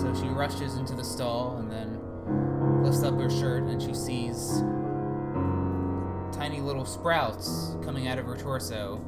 [0.00, 2.00] So she rushes into the stall and then
[2.84, 4.62] lifts up her shirt and she sees
[6.32, 9.00] tiny little sprouts coming out of her torso.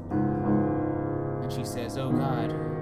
[1.45, 2.72] And she says, Oh God.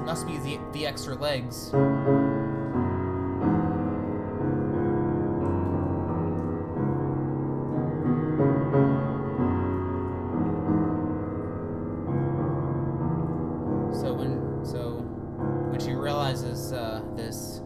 [0.00, 1.70] Must be the, the extra legs.
[14.00, 15.04] So when so
[15.70, 17.60] when she realizes uh, this,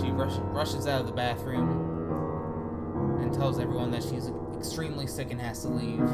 [0.00, 5.40] she rush, rushes out of the bathroom and tells everyone that she's extremely sick and
[5.40, 6.08] has to leave.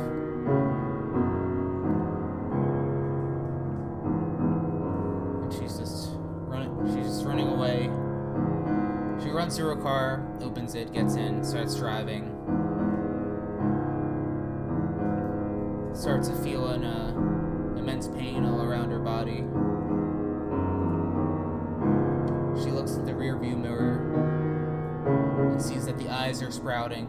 [9.50, 12.22] Runs to her car, opens it, gets in, starts driving.
[15.92, 17.08] Starts to feel an uh,
[17.76, 19.38] immense pain all around her body.
[22.62, 27.08] She looks at the rearview mirror and sees that the eyes are sprouting.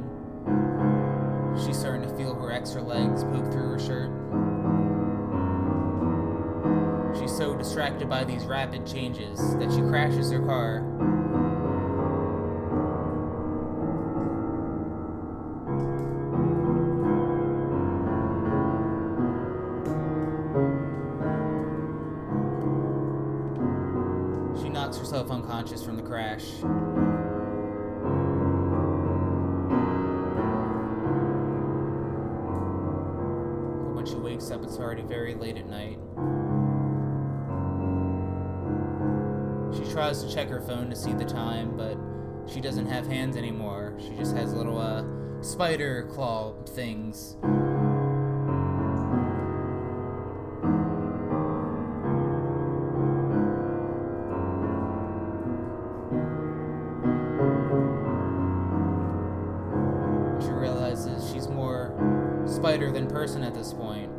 [1.64, 4.10] She's starting to feel her extra legs poke through her shirt.
[7.20, 11.21] She's so distracted by these rapid changes that she crashes her car.
[26.12, 26.44] Crash.
[33.80, 36.00] But when she wakes up, it's already very late at night.
[39.74, 41.98] She tries to check her phone to see the time, but
[42.52, 43.98] she doesn't have hands anymore.
[43.98, 45.06] She just has little uh,
[45.42, 47.38] spider claw things.
[63.32, 64.12] Person at this point.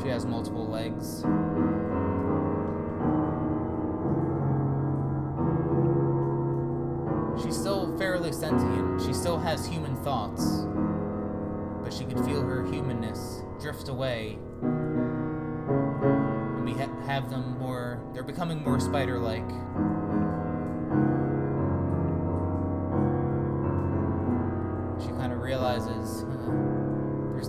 [0.00, 1.24] She has multiple legs.
[7.42, 9.02] She's still fairly sentient.
[9.02, 10.64] She still has human thoughts.
[11.82, 14.38] But she could feel her humanness drift away.
[14.62, 18.00] And we ha- have them more.
[18.12, 19.42] They're becoming more spider like.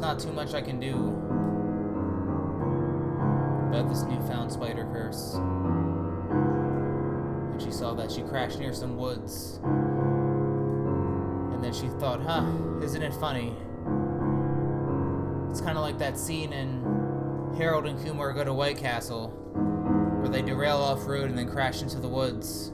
[0.06, 0.94] Not too much I can do
[3.70, 5.34] about this newfound spider curse.
[7.52, 9.60] And she saw that she crashed near some woods.
[11.54, 12.46] And then she thought, huh,
[12.84, 13.56] isn't it funny?
[15.50, 16.84] It's kind of like that scene in
[17.58, 19.30] Harold and Kumar Go to White Castle,
[20.20, 22.72] where they derail off road and then crash into the woods.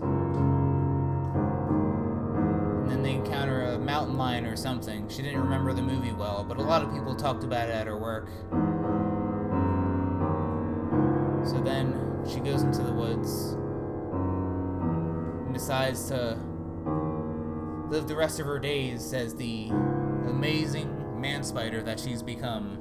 [2.92, 5.08] And then they encounter a mountain lion or something.
[5.08, 7.88] She didn't remember the movie well, but a lot of people talked about it at
[7.88, 8.28] her work.
[11.48, 13.54] So then she goes into the woods
[15.46, 16.38] and decides to
[17.90, 19.70] live the rest of her days as the
[20.28, 22.78] amazing man spider that she's become.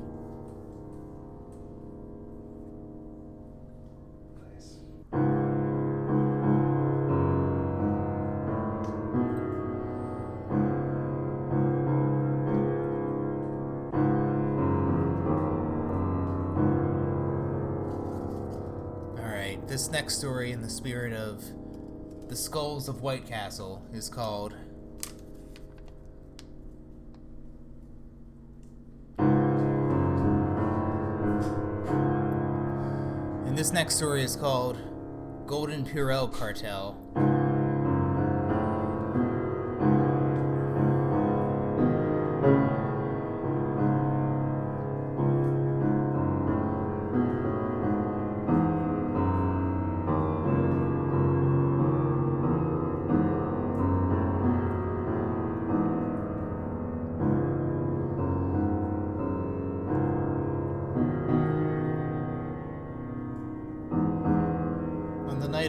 [20.01, 21.45] Next story, in the spirit of
[22.31, 24.55] the Skulls of White Castle, is called
[29.19, 29.29] And
[33.59, 34.79] this next story is called
[35.47, 36.97] Golden Purell Cartel.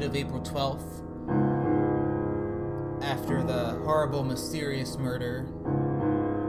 [0.01, 1.03] Night of April 12th,
[3.03, 5.47] after the horrible, mysterious murder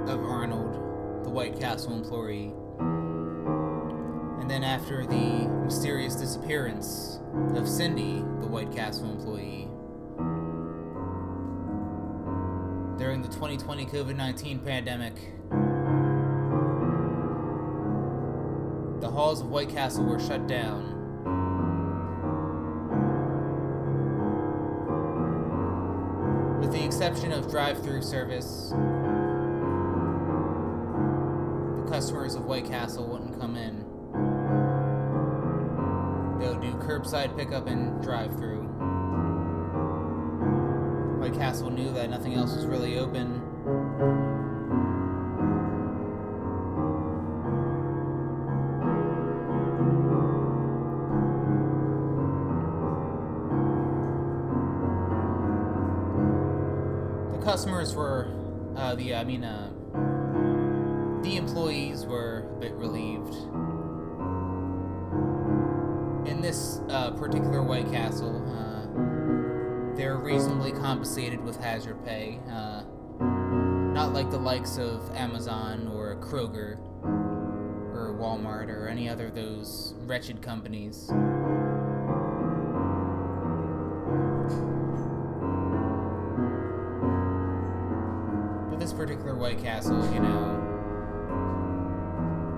[0.07, 2.55] of Arnold, the White Castle employee,
[4.41, 7.21] and then after the mysterious disappearance
[7.55, 9.69] of Cindy, the White Castle employee.
[12.99, 15.15] During the 2020 COVID 19 pandemic,
[19.01, 20.92] the halls of White Castle were shut down
[27.03, 28.69] exception of drive through service,
[31.81, 33.79] the customers of White Castle wouldn't come in.
[36.39, 38.63] They'll do curbside pickup and drive through.
[41.19, 44.32] White Castle knew that nothing else was really open.
[57.53, 58.29] Customers were
[58.77, 59.71] uh, the I mean uh,
[61.23, 63.35] the employees were a bit relieved.
[66.27, 72.85] In this uh, particular White Castle, uh, they're reasonably compensated with hazard pay, uh,
[73.21, 79.93] not like the likes of Amazon or Kroger or Walmart or any other of those
[80.07, 81.11] wretched companies.
[89.43, 90.61] White Castle, you know,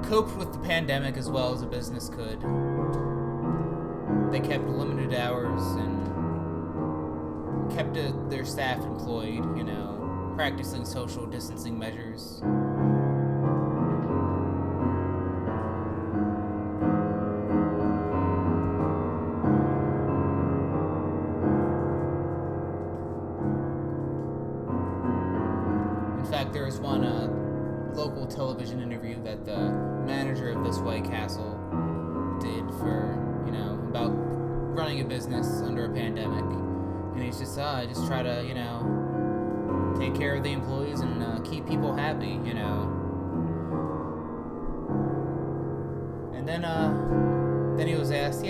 [0.07, 2.43] coped with the pandemic as well as a business could.
[4.30, 6.05] They kept limited hours and
[7.74, 12.43] kept a, their staff employed, you know, practicing social distancing measures.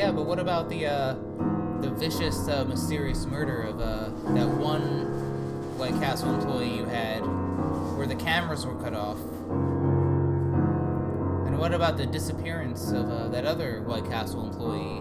[0.05, 1.15] Yeah, but what about the, uh,
[1.81, 5.07] the vicious, uh, mysterious murder of, uh, that one
[5.79, 7.21] White Castle employee you had
[7.97, 9.19] where the cameras were cut off?
[11.47, 15.01] And what about the disappearance of uh, that other White Castle employee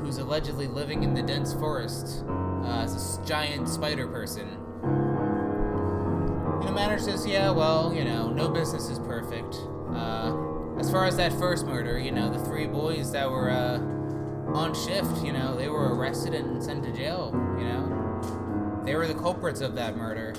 [0.00, 4.46] who's allegedly living in the dense forest uh, as a giant spider person?
[6.60, 9.56] And the manager says, yeah, well, you know, no business is perfect.
[9.92, 13.80] Uh, as far as that first murder, you know, the three boys that were uh,
[14.54, 18.82] on shift, you know, they were arrested and sent to jail, you know.
[18.84, 20.34] They were the culprits of that murder.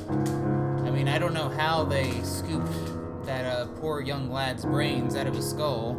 [0.86, 5.28] I mean, I don't know how they scooped that uh, poor young lad's brains out
[5.28, 5.94] of his skull,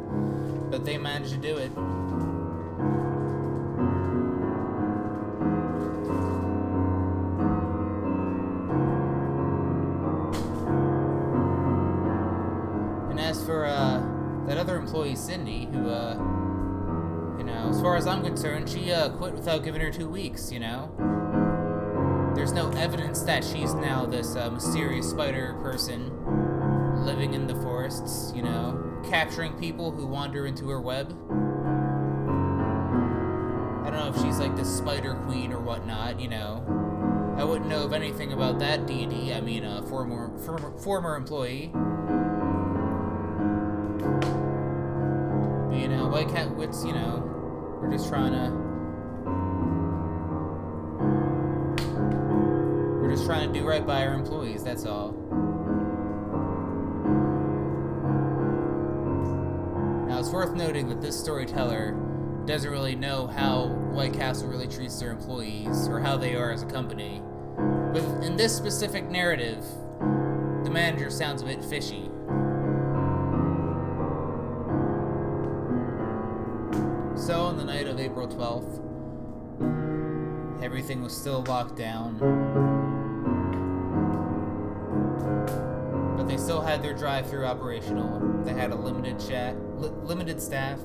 [0.70, 1.70] but they managed to do it.
[17.82, 20.94] Far as I'm concerned, she uh, quit without giving her two weeks, you know?
[22.36, 26.12] There's no evidence that she's now this uh, mysterious spider person
[27.04, 31.10] living in the forests, you know, capturing people who wander into her web.
[33.84, 37.34] I don't know if she's like the spider queen or whatnot, you know.
[37.36, 39.34] I wouldn't know of anything about that deity.
[39.34, 41.72] I mean, a former former, former employee.
[43.98, 47.41] But, you know, White Cat Wits, you know,
[47.82, 48.62] we're just trying to
[53.02, 55.12] We're just trying to do right by our employees, that's all.
[60.08, 61.98] Now, it's worth noting that this storyteller
[62.46, 66.62] doesn't really know how White Castle really treats their employees or how they are as
[66.62, 67.20] a company.
[67.56, 69.64] But in this specific narrative,
[70.62, 72.11] the manager sounds a bit fishy.
[78.12, 78.78] April 12th,
[80.62, 82.18] everything was still locked down.
[86.18, 88.44] But they still had their drive through operational.
[88.44, 90.78] They had a limited chat, li- limited staff.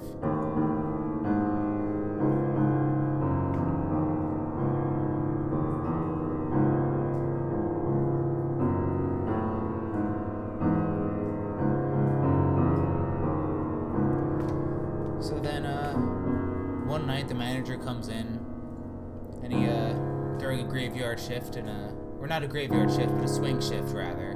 [21.48, 24.32] Shift, and a, or not a graveyard shift, but a swing shift rather,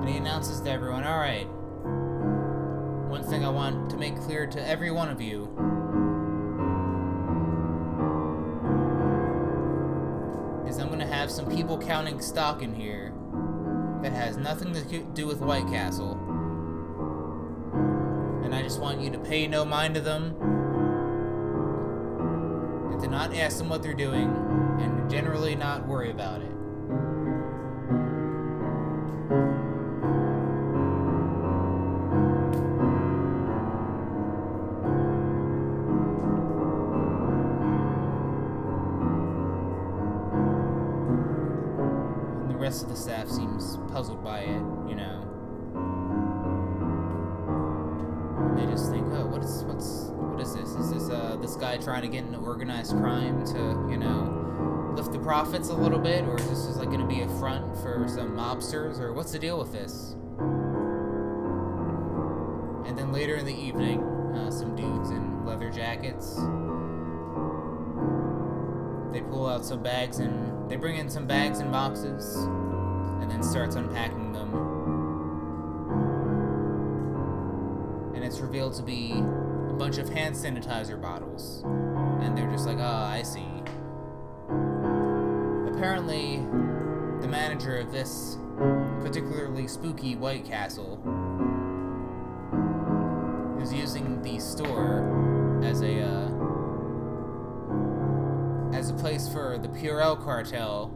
[0.00, 1.46] and he announces to everyone, all right,
[3.08, 5.44] one thing I want to make clear to every one of you.
[10.68, 13.12] Is I'm gonna have some people counting stock in here
[14.02, 16.12] that has nothing to do with White Castle.
[18.44, 20.59] And I just want you to pay no mind to them
[23.00, 24.28] to not ask them what they're doing
[24.80, 26.50] and generally not worry about it.
[42.40, 45.29] And the rest of the staff seems puzzled by it, you know.
[48.56, 50.70] They just think, oh, what is what's what is this?
[50.70, 55.12] Is this uh this guy trying to get into organized crime to you know lift
[55.12, 57.76] the profits a little bit, or is this just like going to be a front
[57.78, 60.16] for some mobsters, or what's the deal with this?
[62.88, 64.02] And then later in the evening,
[64.34, 66.34] uh, some dudes in leather jackets.
[69.12, 73.42] They pull out some bags and they bring in some bags and boxes, and then
[73.42, 74.79] starts unpacking them
[78.50, 81.62] revealed to be a bunch of hand sanitizer bottles.
[82.20, 83.46] And they're just like, oh, I see.
[85.72, 86.38] Apparently,
[87.20, 88.38] the manager of this
[89.02, 90.98] particularly spooky White Castle
[93.62, 96.26] is using the store as a uh,
[98.76, 100.88] as a place for the Purell cartel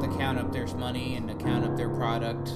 [0.00, 2.52] to count up their money and to count up their product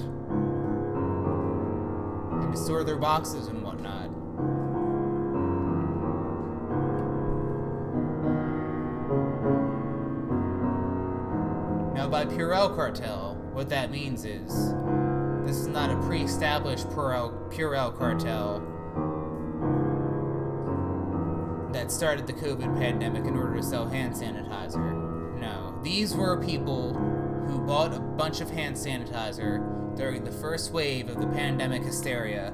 [2.51, 4.09] to store their boxes and whatnot.
[11.95, 14.73] Now, by Purell cartel, what that means is
[15.45, 18.59] this is not a pre established Purell, Purell cartel
[21.73, 25.39] that started the COVID pandemic in order to sell hand sanitizer.
[25.39, 26.93] No, these were people
[27.47, 32.53] who bought a bunch of hand sanitizer during the first wave of the pandemic hysteria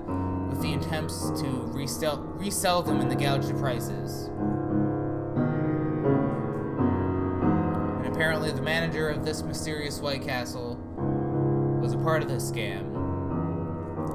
[0.50, 4.28] with the attempts to resell, resell them in the gouged prices.
[7.98, 10.76] And apparently, the manager of this mysterious White Castle
[11.82, 12.96] was a part of this scam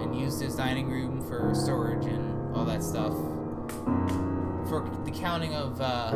[0.03, 3.13] and used his dining room for storage and all that stuff
[4.69, 6.13] for the counting of uh,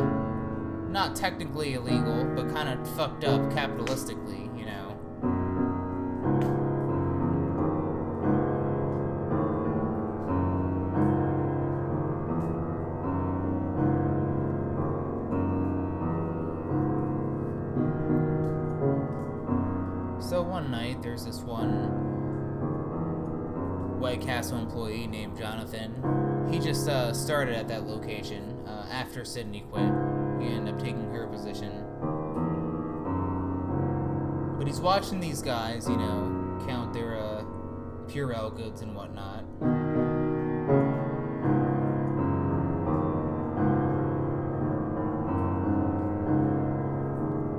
[0.89, 4.46] not technically illegal, but kind of fucked up capitalistically,
[21.17, 21.89] there's this one
[23.99, 26.47] White Castle employee named Jonathan.
[26.51, 29.81] He just uh, started at that location uh, after Cindy quit.
[30.39, 31.71] He ended up taking her position.
[34.59, 37.43] But he's watching these guys, you know, count their uh,
[38.05, 39.43] Purell goods and whatnot.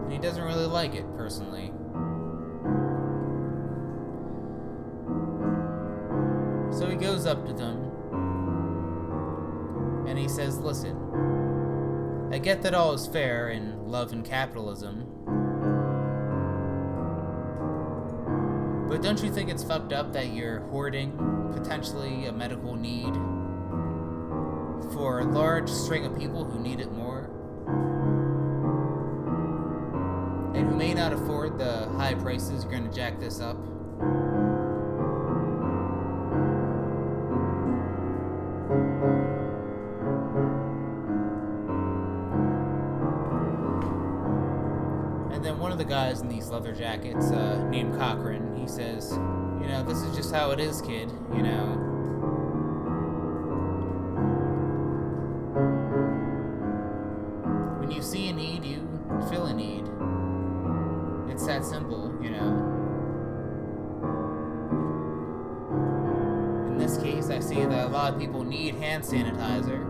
[0.04, 1.72] And he doesn't really like it, personally.
[7.28, 7.88] Up to them
[10.08, 10.96] and he says, Listen,
[12.32, 15.06] I get that all is fair in love and capitalism.
[18.88, 21.12] But don't you think it's fucked up that you're hoarding
[21.52, 23.14] potentially a medical need
[24.94, 27.30] for a large string of people who need it more?
[30.54, 33.58] And who may not afford the high prices you're gonna jack this up?
[45.88, 50.34] Guys in these leather jackets, uh, named Cochran, he says, You know, this is just
[50.34, 51.10] how it is, kid.
[51.34, 51.64] You know,
[57.80, 58.86] when you see a need, you
[59.30, 59.84] fill a need.
[61.32, 62.74] It's that simple, you know.
[66.68, 69.86] In this case, I see that a lot of people need hand sanitizer.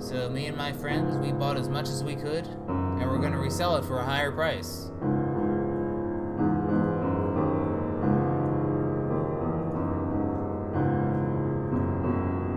[0.00, 2.46] So, me and my friends, we bought as much as we could,
[3.50, 4.90] and to resell it for a higher price.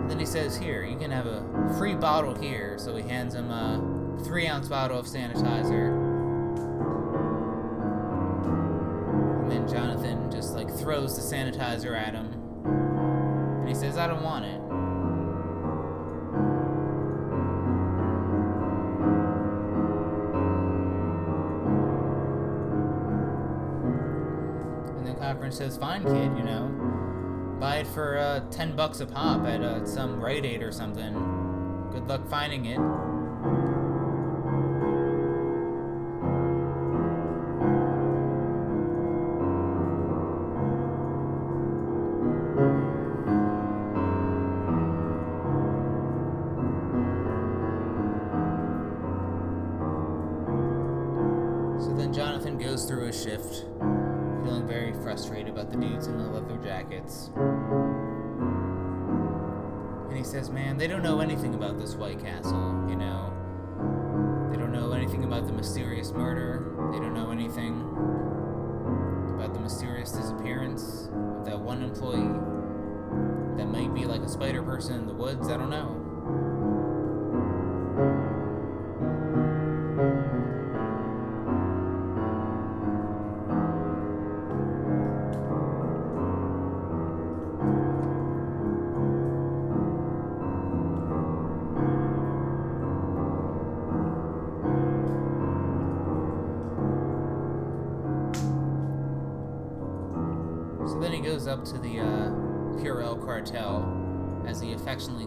[0.07, 2.77] Then he says, Here, you can have a free bottle here.
[2.77, 5.99] So he hands him a three ounce bottle of sanitizer.
[9.41, 12.33] And then Jonathan just like throws the sanitizer at him.
[12.65, 14.72] And he says, I don't want it.
[25.53, 26.67] Says, Fine, kid, you know.
[27.59, 31.13] Buy it for uh, 10 bucks a pop at uh, some Rite Aid or something.
[31.91, 32.79] Good luck finding it.
[51.79, 53.62] So then Jonathan goes through his shift,
[56.83, 57.29] jackets.
[60.09, 63.33] And he says, Man, they don't know anything about this White Castle, you know.
[64.51, 66.71] They don't know anything about the mysterious murder.
[66.91, 67.81] They don't know anything
[69.35, 72.39] about the mysterious disappearance of that one employee
[73.57, 75.47] that might be like a spider person in the woods.
[75.49, 75.99] I don't know.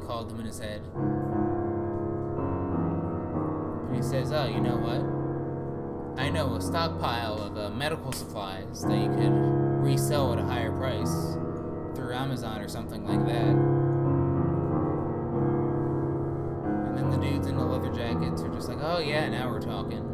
[0.07, 0.83] Called them in his head.
[3.87, 5.03] And he says, Oh, you know what?
[6.23, 9.33] I know a stockpile of uh, medical supplies that you could
[9.83, 11.13] resell at a higher price
[11.95, 13.55] through Amazon or something like that.
[16.89, 19.61] And then the dudes in the leather jackets are just like, Oh, yeah, now we're
[19.61, 20.05] talking.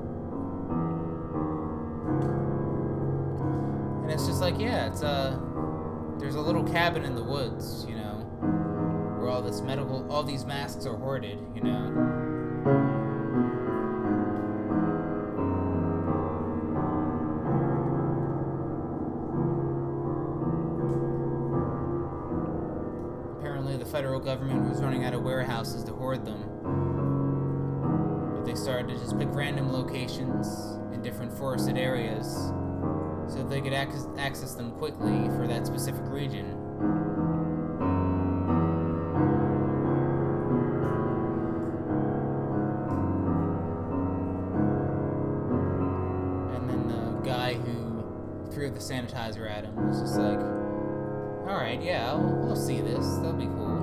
[4.03, 5.39] And it's just like, yeah, it's uh
[6.19, 8.02] there's a little cabin in the woods, you know,
[9.23, 11.87] where all this medical all these masks are hoarded, you know.
[23.39, 26.43] Apparently the federal government was running out of warehouses to hoard them.
[28.35, 30.49] But they started to just pick random locations
[30.93, 32.35] in different forested areas
[33.29, 37.12] so they could access, access them quickly for that specific region.
[49.23, 50.39] At him was just like,
[51.49, 53.07] Alright, yeah, I'll, I'll see this.
[53.17, 53.79] That'll be cool.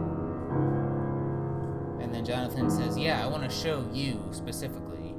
[2.01, 5.15] And then Jonathan says, Yeah, I want to show you specifically.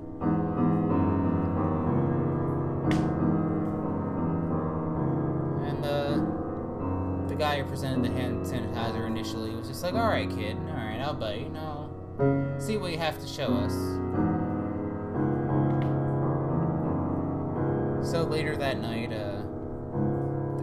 [5.66, 6.40] And the
[7.28, 10.56] the guy who presented the hand sanitizer initially was just like, "All right, kid.
[10.56, 11.52] All right, I'll bite.
[11.52, 11.88] No,
[12.58, 13.72] see what you have to show us."
[18.10, 19.39] So later that night, uh,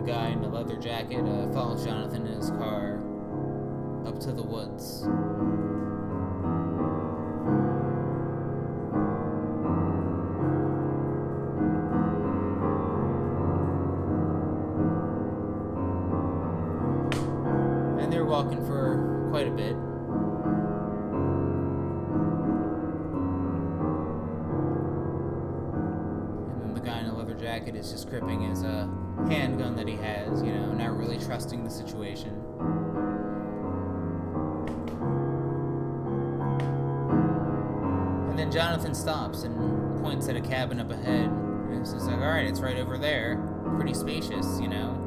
[0.07, 3.01] guy in a leather jacket uh, follows Jonathan in his car
[4.07, 5.05] up to the woods.
[38.47, 41.25] And Jonathan stops and points at a cabin up ahead.
[41.25, 43.35] And it's like, alright, it's right over there.
[43.75, 45.03] Pretty spacious, you know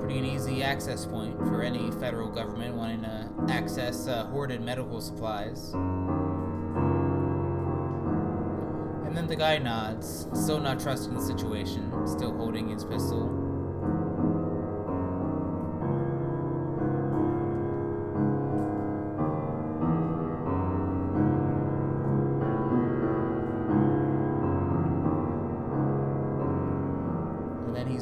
[0.00, 5.00] pretty an easy access point for any federal government wanting to access uh, hoarded medical
[5.00, 5.72] supplies.
[9.04, 13.39] And then the guy nods, still not trusting the situation, still holding his pistol.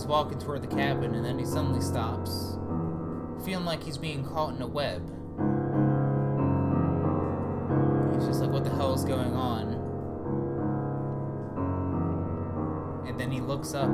[0.08, 2.56] Walking toward the cabin, and then he suddenly stops,
[3.44, 5.02] feeling like he's being caught in a web.
[8.14, 9.74] He's just like, what the hell is going on?
[13.06, 13.90] And then he looks up.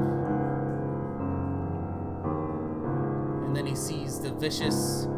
[3.45, 5.09] And then he sees the vicious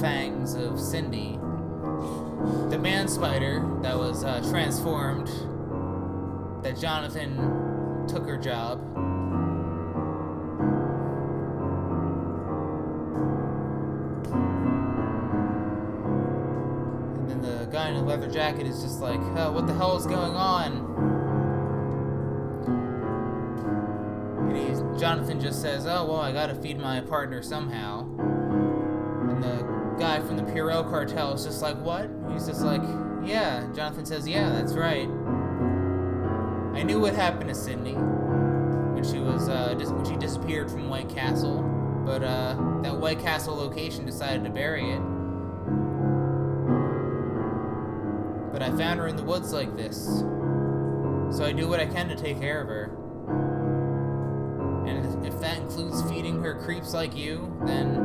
[0.00, 1.38] fangs of Cindy,
[2.70, 5.28] the man spider that was uh, transformed,
[6.62, 8.80] that Jonathan took her job.
[18.16, 20.72] Leather jacket is just like, oh, what the hell is going on?
[24.48, 28.08] And Jonathan just says, oh, well, I gotta feed my partner somehow.
[29.28, 32.08] And the guy from the Purell cartel is just like, what?
[32.32, 32.80] He's just like,
[33.22, 33.70] yeah.
[33.74, 35.08] Jonathan says, yeah, that's right.
[36.74, 40.88] I knew what happened to Cindy when she was uh, dis- when she disappeared from
[40.88, 41.62] White Castle,
[42.06, 45.15] but uh, that White Castle location decided to bury it.
[48.56, 50.06] But I found her in the woods like this,
[51.36, 52.84] so I do what I can to take care of her.
[54.88, 57.96] And if that includes feeding her creeps like you, then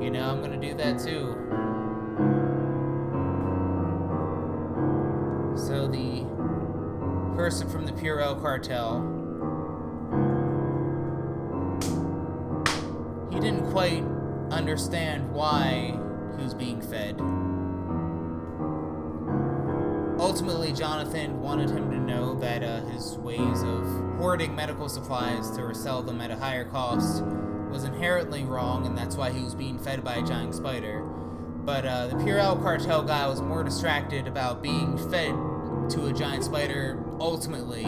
[0.00, 1.36] you know I'm gonna do that too.
[5.58, 6.24] So the
[7.36, 9.02] person from the Purell cartel.
[13.30, 14.02] He didn't quite
[14.50, 15.94] understand why
[16.38, 17.20] he was being fed.
[20.32, 23.84] Ultimately, Jonathan wanted him to know that uh, his ways of
[24.16, 27.22] hoarding medical supplies to resell them at a higher cost
[27.70, 31.02] was inherently wrong, and that's why he was being fed by a giant spider.
[31.02, 35.34] But uh, the Purell cartel guy was more distracted about being fed
[35.90, 37.84] to a giant spider ultimately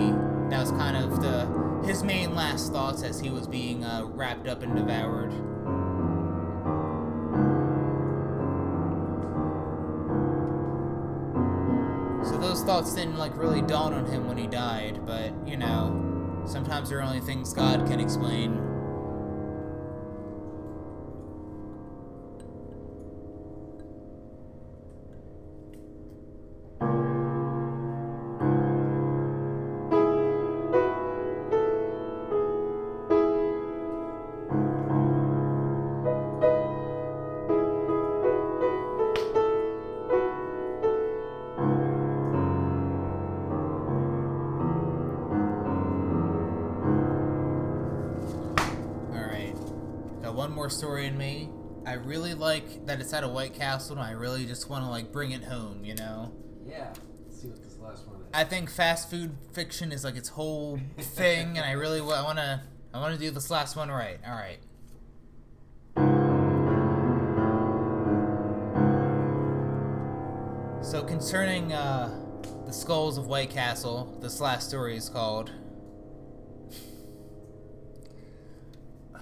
[0.50, 4.46] that was kind of the his main last thoughts as he was being uh, wrapped
[4.46, 5.32] up and devoured
[12.64, 16.98] thoughts didn't like really dawn on him when he died but you know sometimes there
[16.98, 18.58] are only things god can explain
[53.04, 55.84] it's at a White Castle, and I really just want to like bring it home.
[55.84, 56.32] You know,
[56.66, 56.90] Yeah.
[57.26, 58.28] Let's see what this last one is.
[58.32, 62.38] I think fast food fiction is like its whole thing, and I really I want
[62.38, 62.62] to
[62.94, 64.18] I want to do this last one right.
[64.26, 64.58] All right.
[70.82, 72.10] So concerning uh,
[72.64, 75.50] the skulls of White Castle, this last story is called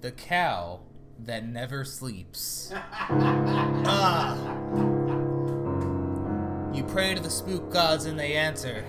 [0.00, 0.80] "The Cow
[1.26, 2.72] That Never Sleeps."
[3.92, 4.36] Ah.
[6.72, 8.84] You pray to the spook gods and they answer.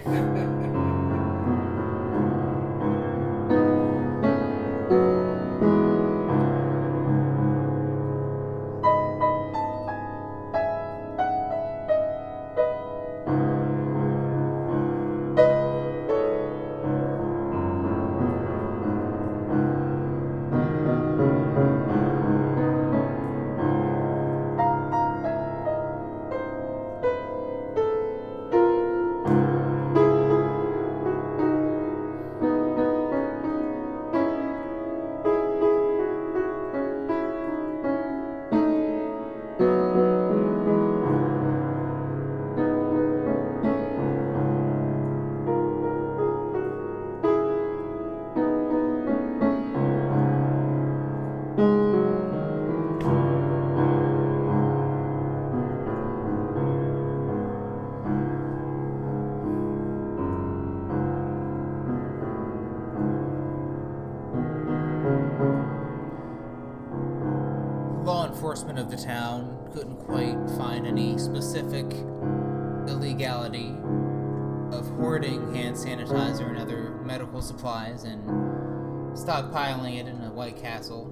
[80.61, 81.05] Castle.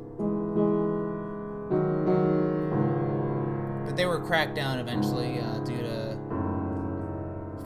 [3.86, 6.18] But they were cracked down eventually uh, due to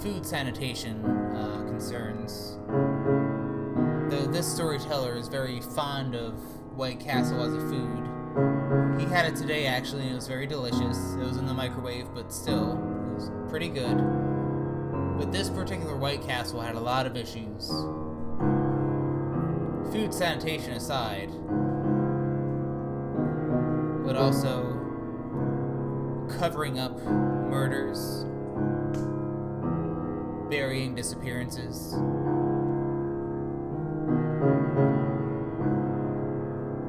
[0.01, 2.57] food sanitation uh, concerns.
[4.33, 6.33] This storyteller is very fond of
[6.75, 8.99] White Castle as a food.
[8.99, 10.97] He had it today actually, and it was very delicious.
[11.13, 13.95] It was in the microwave, but still, it was pretty good.
[15.19, 17.69] But this particular White Castle had a lot of issues.
[19.93, 21.29] Food sanitation aside,
[24.05, 24.61] but also
[26.37, 28.25] covering up murders,
[30.49, 31.93] burying disappearances,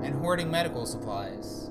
[0.02, 1.70] and hoarding medical supplies.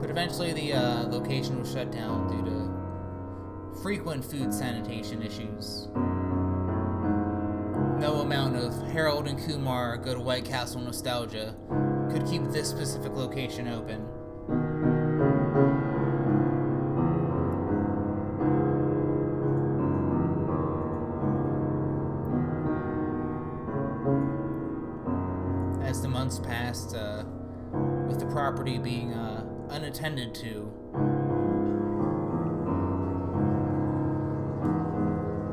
[0.00, 5.88] But eventually, the uh, location was shut down due to frequent food sanitation issues.
[7.98, 11.56] No amount of Harold and Kumar go to White Castle nostalgia
[12.12, 14.06] could keep this specific location open.
[25.82, 27.24] As the months passed, uh,
[28.06, 30.72] with the property being uh, unattended to,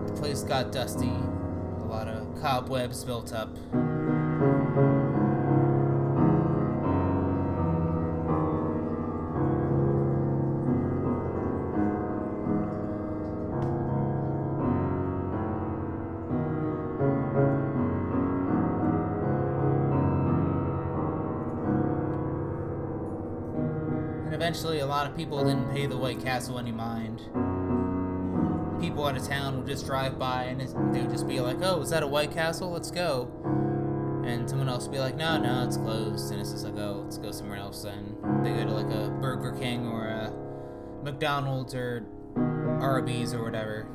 [0.06, 3.56] the place got dusty, a lot of cobwebs built up.
[24.26, 27.22] And eventually, a lot of people didn't pay the White Castle any mind.
[28.80, 31.58] People out of town would just drive by and it- they would just be like,
[31.64, 32.72] "Oh, is that a White Castle?
[32.72, 33.28] Let's go."
[34.26, 37.02] And someone else would be like, "No, no, it's closed." And it's just like, "Oh,
[37.04, 40.32] let's go somewhere else." Then they go to like a Burger King or a
[41.04, 42.04] McDonald's or
[42.82, 43.88] Arby's or whatever.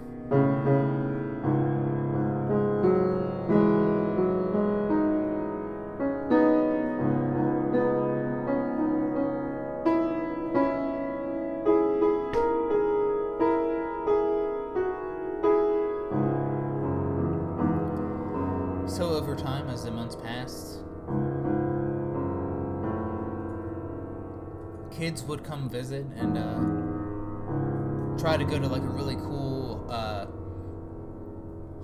[25.91, 30.27] Visit and uh, try to go to like a really cool uh,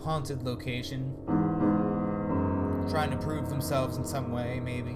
[0.03, 1.13] haunted location,
[2.89, 4.95] trying to prove themselves in some way, maybe.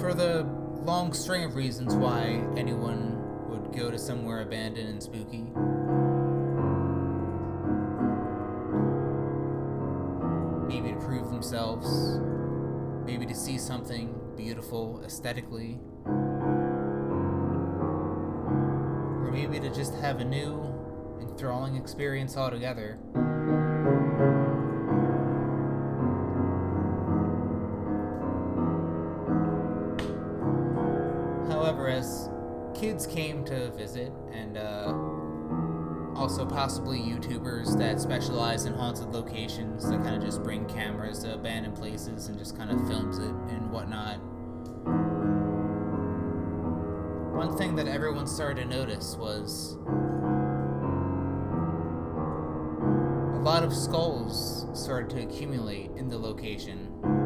[0.00, 0.46] For the
[0.84, 3.18] long string of reasons why anyone
[3.48, 5.52] would go to somewhere abandoned and spooky.
[13.58, 16.12] See something beautiful aesthetically, or
[19.32, 20.62] maybe to just have a new,
[21.20, 22.98] enthralling experience altogether.
[31.48, 32.28] However, as
[32.74, 34.94] kids came to visit and uh,
[36.18, 41.32] also possibly YouTubers that specialize in haunted locations that kind of just bring cameras to
[41.32, 44.18] abandoned places and just kind of films it and whatnot.
[47.36, 49.76] One thing that everyone started to notice was
[53.36, 57.17] a lot of skulls started to accumulate in the location.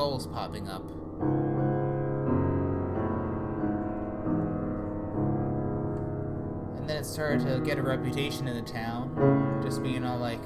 [0.00, 0.80] Skulls popping up.
[6.78, 10.40] And then it started to get a reputation in the town, just being all like,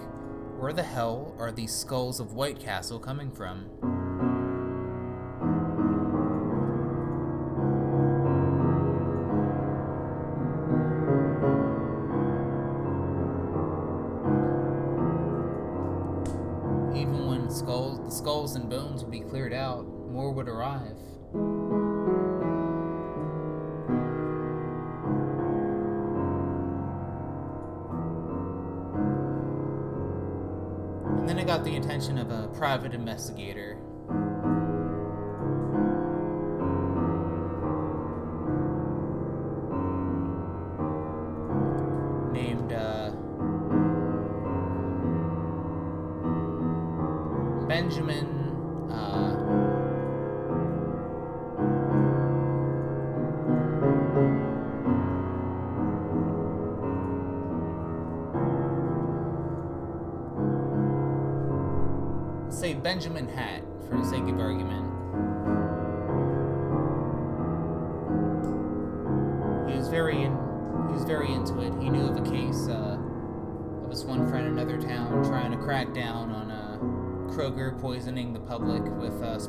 [0.58, 3.66] where the hell are these skulls of White Castle coming from?
[18.14, 20.96] Skulls and bones would be cleared out, more would arrive.
[31.18, 33.78] And then I got the attention of a private investigator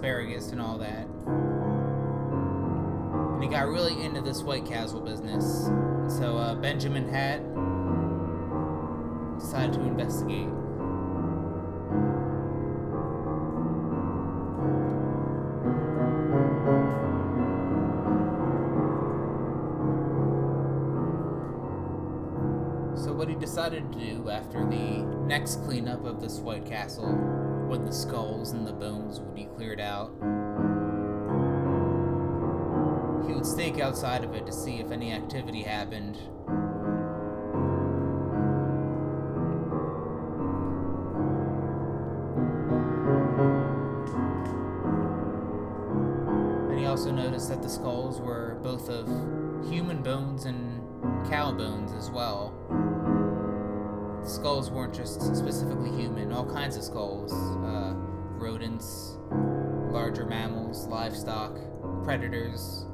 [0.06, 1.07] asparagus and all that.
[3.34, 5.65] And he got really into this White Castle business.
[6.15, 7.41] So uh, Benjamin Hat
[9.40, 10.49] decided to investigate.
[22.95, 27.85] So what he decided to do after the next cleanup of this White Castle, when
[27.85, 30.11] the skulls and the bones would be cleared out,
[33.27, 36.17] he would stake outside of it to see if any activity happened.
[46.69, 49.07] And he also noticed that the skulls were both of
[49.69, 50.81] human bones and
[51.29, 52.53] cow bones as well.
[54.56, 57.94] Skulls weren't just specifically human, all kinds of skulls uh,
[58.40, 59.18] rodents,
[59.91, 61.57] larger mammals, livestock,
[62.06, 62.86] predators.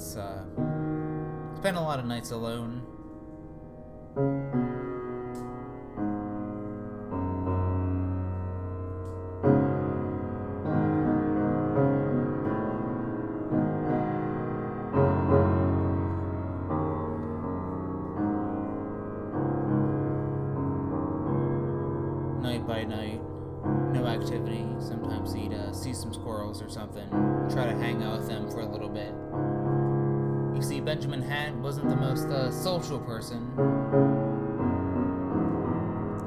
[0.00, 0.44] Nights, uh,
[1.56, 2.82] spent a lot of nights alone.
[22.40, 23.20] Night by night,
[23.92, 24.66] no activity.
[24.78, 27.08] Sometimes he'd uh, see some squirrels or something,
[27.50, 29.12] try to hang out with them for a little bit.
[30.80, 33.50] Benjamin Hat wasn't the most uh, social person.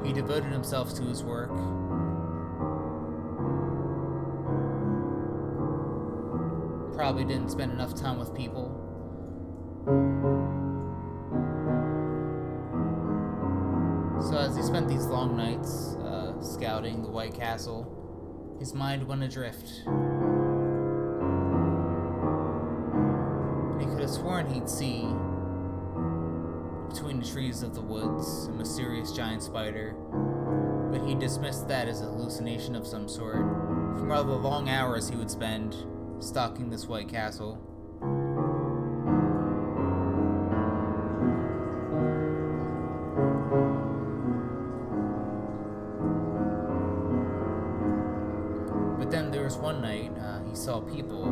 [0.04, 1.50] He devoted himself to his work.
[6.94, 8.80] Probably didn't spend enough time with people.
[14.30, 19.22] So as he spent these long nights uh, scouting the White Castle, his mind went
[19.22, 19.84] adrift.
[24.04, 25.00] Have sworn he'd see,
[26.90, 29.94] between the trees of the woods, a mysterious giant spider,
[30.92, 33.38] but he dismissed that as a hallucination of some sort
[33.96, 35.74] from all the long hours he would spend
[36.18, 37.58] stalking this White Castle.
[48.98, 51.24] But then there was one night uh, he saw people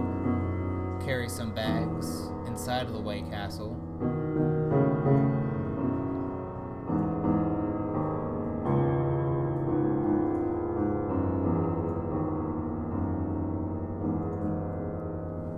[1.05, 2.12] carry some bags
[2.63, 3.77] inside of the White Castle.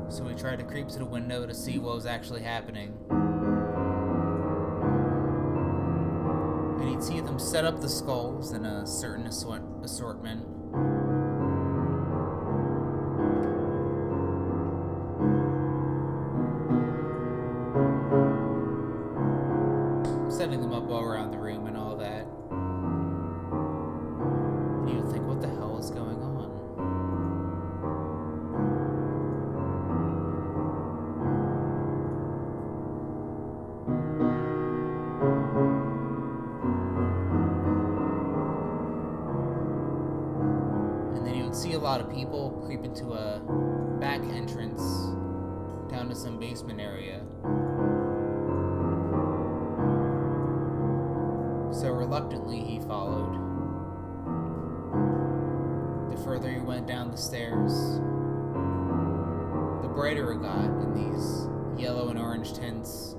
[0.08, 2.96] So we tried to creep to the window to see what was actually happening.
[6.80, 10.46] And he'd see them set up the skulls in a certain assort- assortment.
[46.64, 47.20] Basement area.
[51.72, 53.34] So reluctantly, he followed.
[56.10, 57.98] The further he went down the stairs,
[59.82, 61.48] the brighter it got in these
[61.82, 63.16] yellow and orange tints.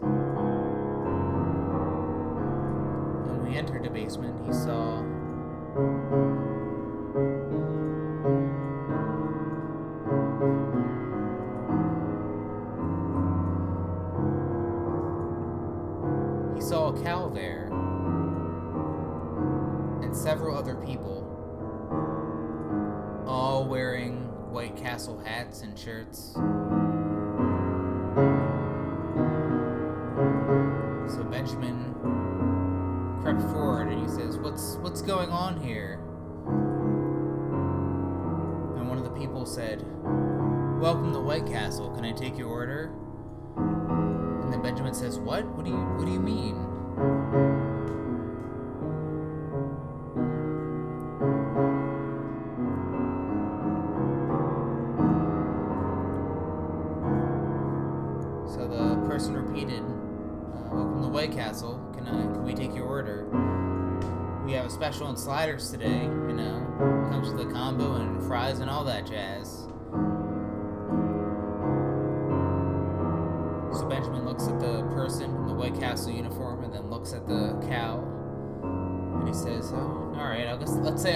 [3.27, 5.03] When we entered the basement, he saw
[25.55, 26.33] hats and shirts.
[31.13, 31.93] So Benjamin
[33.21, 35.99] crept forward and he says, "What's what's going on here?"
[38.77, 39.85] And one of the people said,
[40.81, 41.91] "Welcome to White Castle.
[41.91, 42.91] Can I take your order?"
[43.55, 45.45] And then Benjamin says, "What?
[45.55, 47.74] What do you what do you mean?"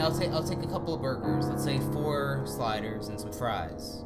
[0.09, 1.47] I'll take I'll take a couple of burgers.
[1.47, 3.99] Let's say four sliders and some fries."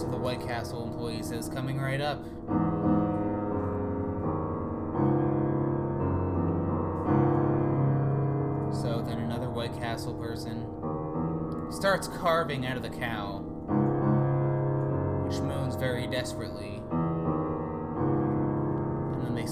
[0.00, 2.22] So the White Castle employee says, coming right up.
[8.72, 10.64] So then another White Castle person
[11.72, 13.40] starts carving out of the cow,
[15.26, 16.80] which moans very desperately.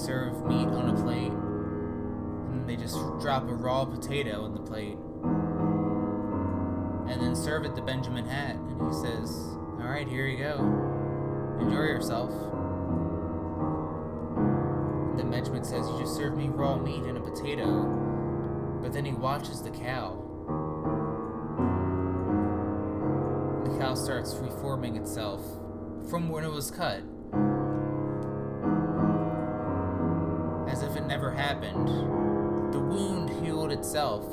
[0.05, 4.95] Serve meat on a plate, and they just drop a raw potato in the plate.
[7.11, 9.31] And then serve it to Benjamin Hat, and he says,
[9.81, 11.57] All right, here you go.
[11.59, 12.29] Enjoy yourself.
[15.09, 18.79] And then Benjamin says, You just served me raw meat and a potato.
[18.81, 20.23] But then he watches the cow.
[23.65, 25.41] The cow starts reforming itself
[26.07, 27.01] from when it was cut.
[31.37, 31.87] Happened.
[32.73, 34.25] The wound healed itself.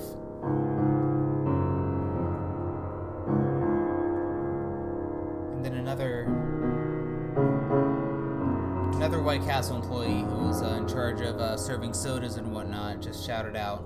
[5.52, 6.22] And then another
[8.94, 13.02] another White Castle employee who was uh, in charge of uh, serving sodas and whatnot
[13.02, 13.84] just shouted out,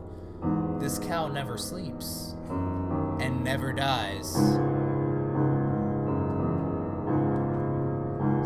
[0.79, 4.33] "This cow never sleeps and never dies."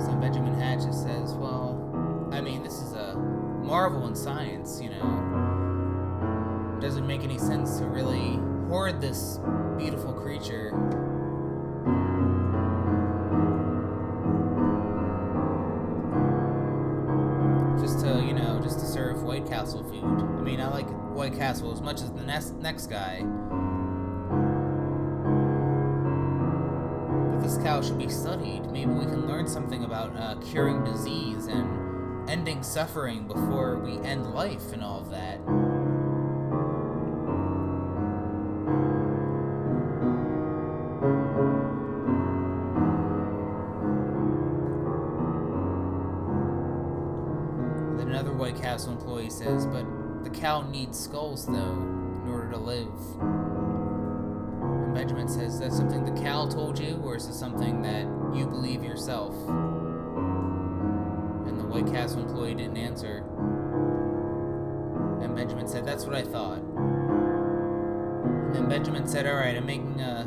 [0.02, 3.14] So Benjamin Hatch says, "Well, I mean, this is a
[3.62, 4.61] marvel in science,
[9.12, 9.38] this
[9.76, 10.70] beautiful creature."
[17.78, 20.04] just to you know just to serve White Castle food.
[20.04, 23.22] I mean, I like White Castle as much as the next next guy.
[27.32, 28.70] But this cow should be studied.
[28.70, 34.32] Maybe we can learn something about uh, curing disease and ending suffering before we end
[34.32, 35.71] life and all of that.
[48.72, 49.84] Castle employee says, but
[50.24, 52.88] the cow needs skulls, though, in order to live.
[53.20, 58.46] And Benjamin says, that's something the cow told you, or is it something that you
[58.46, 59.34] believe yourself?
[61.46, 63.26] And the White Castle employee didn't answer.
[65.20, 66.60] And Benjamin said, that's what I thought.
[66.60, 70.24] And then Benjamin said, alright, I'm making a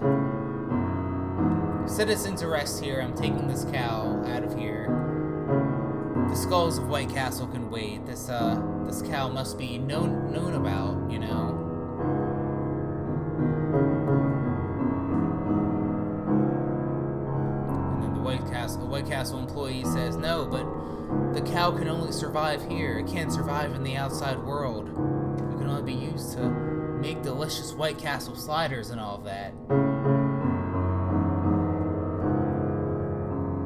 [1.90, 3.02] citizen's arrest here.
[3.02, 5.15] I'm taking this cow out of here.
[6.36, 8.06] The skulls of White Castle can wait.
[8.06, 11.52] This uh this cow must be known known about, you know.
[17.70, 20.66] And then the White Castle the White Castle employee says, No, but
[21.34, 23.00] the cow can only survive here.
[23.00, 24.90] It can't survive in the outside world.
[24.90, 29.54] It can only be used to make delicious White Castle sliders and all that.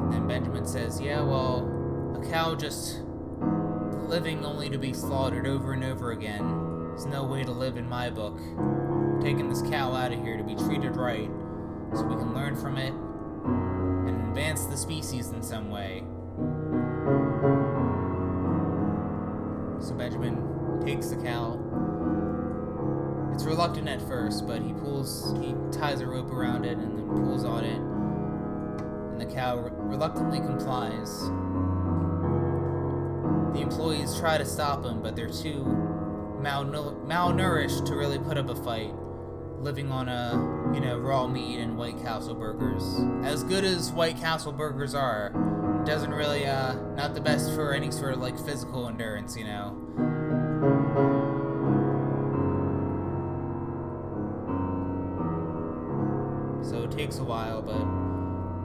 [0.04, 1.79] And then Benjamin says, Yeah, well,
[2.30, 3.00] cow just
[4.08, 6.90] living only to be slaughtered over and over again.
[6.90, 8.38] There's no way to live in my book.
[8.38, 11.30] I'm taking this cow out of here to be treated right
[11.96, 16.04] so we can learn from it and advance the species in some way.
[19.80, 21.58] So Benjamin takes the cow.
[23.34, 27.08] It's reluctant at first, but he pulls, he ties a rope around it and then
[27.08, 27.80] pulls on it.
[29.12, 31.10] And the cow re- reluctantly complies.
[33.54, 35.64] The employees try to stop him, but they're too
[36.40, 38.94] malnourished to really put up a fight.
[39.60, 42.84] Living on a, you know, raw meat and White Castle burgers.
[43.26, 45.32] As good as White Castle burgers are,
[45.86, 49.76] doesn't really, uh, not the best for any sort of like physical endurance, you know.
[56.64, 57.84] So it takes a while, but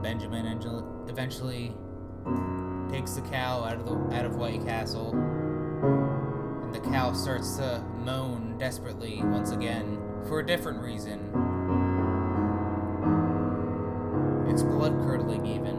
[0.02, 0.46] Benjamin
[1.08, 1.74] eventually
[2.90, 7.82] takes the cow out of the out of White Castle, and the cow starts to
[8.04, 11.18] moan desperately once again for a different reason.
[14.48, 15.76] It's blood curdling, even.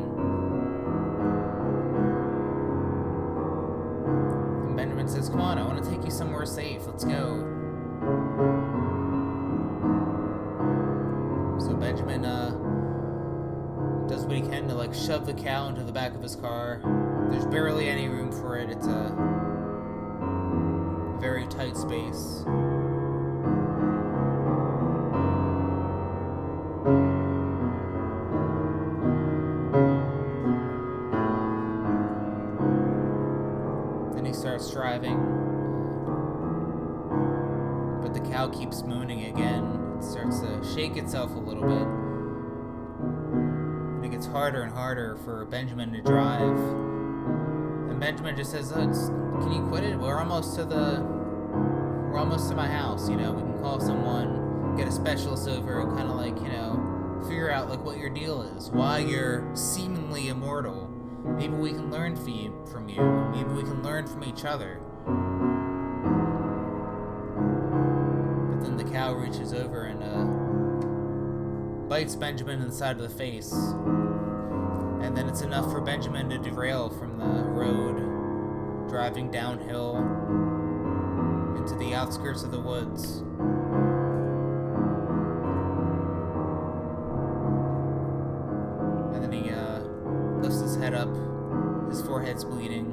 [4.68, 6.86] And Benjamin says, "Come on, I want to take you somewhere safe.
[6.86, 7.55] Let's go."
[14.96, 16.80] Shove the cow into the back of his car.
[17.30, 18.70] There's barely any room for it.
[18.70, 19.12] It's a
[21.20, 22.44] very tight space.
[34.16, 35.18] Then he starts driving.
[38.02, 39.98] But the cow keeps mooning again.
[39.98, 42.05] It starts to shake itself a little bit.
[44.46, 46.56] Harder and harder for Benjamin to drive.
[47.90, 48.92] And Benjamin just says, oh,
[49.42, 49.98] "Can you quit it?
[49.98, 53.10] We're almost to the, we're almost to my house.
[53.10, 57.24] You know, we can call someone, get a specialist over, kind of like, you know,
[57.28, 60.92] figure out like what your deal is, why you're seemingly immortal.
[61.24, 63.02] Maybe we can learn from you, from you.
[63.34, 64.80] Maybe we can learn from each other."
[68.52, 73.10] But then the cow reaches over and uh, bites Benjamin in the side of the
[73.10, 73.52] face.
[75.06, 79.98] And then it's enough for Benjamin to derail from the road, driving downhill
[81.56, 83.19] into the outskirts of the woods.
[89.14, 89.80] And then he uh,
[90.41, 91.10] lifts his head up,
[91.88, 92.88] his forehead's bleeding.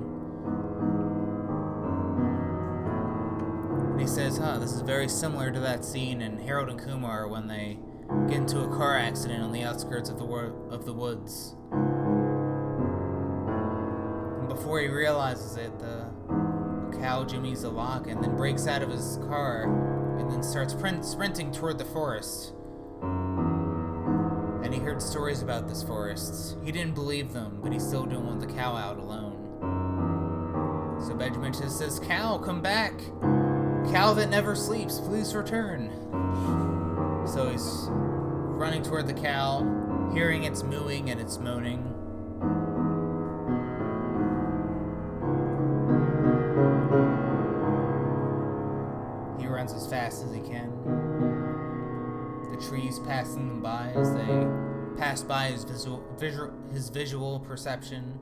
[3.91, 7.27] And he says, huh, this is very similar to that scene in Harold and Kumar
[7.27, 7.79] when they
[8.29, 11.57] get into a car accident on the outskirts of the, wo- of the woods.
[14.73, 16.07] Before he realizes it, the
[16.99, 19.65] cow jimmies the lock and then breaks out of his car
[20.19, 22.55] and then starts print- sprinting toward the forest.
[23.03, 26.57] And he heard stories about this forest.
[26.65, 29.37] He didn't believe them, but he still didn't want the cow out alone.
[31.07, 32.99] So Benjamin just says, Cow, come back!
[33.93, 35.91] Cow that never sleeps, please return.
[37.27, 41.92] So he's running toward the cow, hearing its mooing and its moaning.
[52.73, 54.47] Trees passing them by as they
[54.97, 58.19] pass by his visual, visual his visual perception.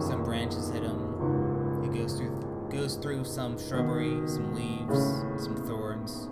[0.00, 1.84] Some branches hit him.
[1.84, 4.98] He goes through goes through some shrubbery, some leaves,
[5.44, 6.28] some thorns.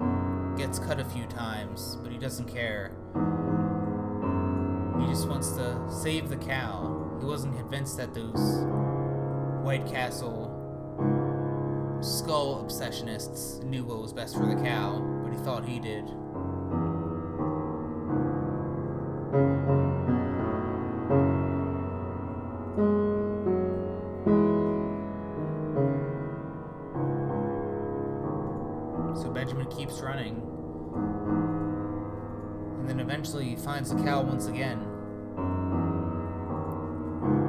[0.58, 2.90] Gets cut a few times, but he doesn't care.
[4.98, 7.16] He just wants to save the cow.
[7.20, 8.64] He wasn't convinced that those
[9.62, 10.53] White Castle
[12.04, 16.06] skull obsessionists knew what was best for the cow, but he thought he did.
[29.16, 30.42] So Benjamin keeps running.
[32.80, 34.78] And then eventually he finds the cow once again.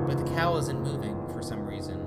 [0.07, 2.04] But the cow isn't moving for some reason.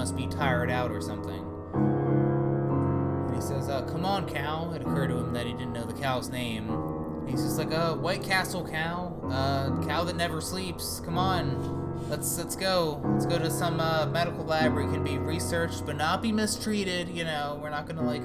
[0.00, 1.44] Must be tired out or something.
[1.74, 4.72] And he says, uh, come on, cow.
[4.74, 6.70] It occurred to him that he didn't know the cow's name.
[6.70, 9.14] And he's just like, uh, White Castle cow.
[9.30, 11.00] Uh, cow that never sleeps.
[11.00, 12.08] Come on.
[12.08, 13.02] Let's let's go.
[13.04, 16.32] Let's go to some uh, medical lab where you can be researched but not be
[16.32, 17.10] mistreated.
[17.10, 18.22] You know, we're not gonna like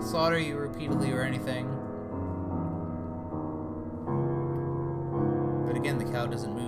[0.00, 1.66] slaughter you repeatedly or anything.
[5.66, 6.67] But again, the cow doesn't move.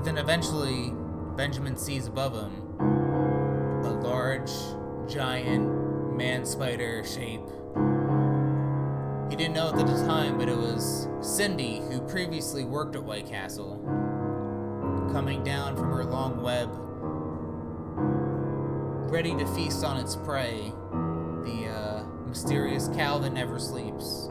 [0.00, 0.94] But then eventually,
[1.36, 2.80] Benjamin sees above him
[3.84, 4.50] a large,
[5.06, 7.44] giant man spider shape.
[9.28, 13.26] He didn't know at the time, but it was Cindy, who previously worked at White
[13.26, 13.78] Castle,
[15.12, 16.70] coming down from her long web,
[19.12, 20.72] ready to feast on its prey,
[21.44, 24.30] the uh, mysterious cow that never sleeps.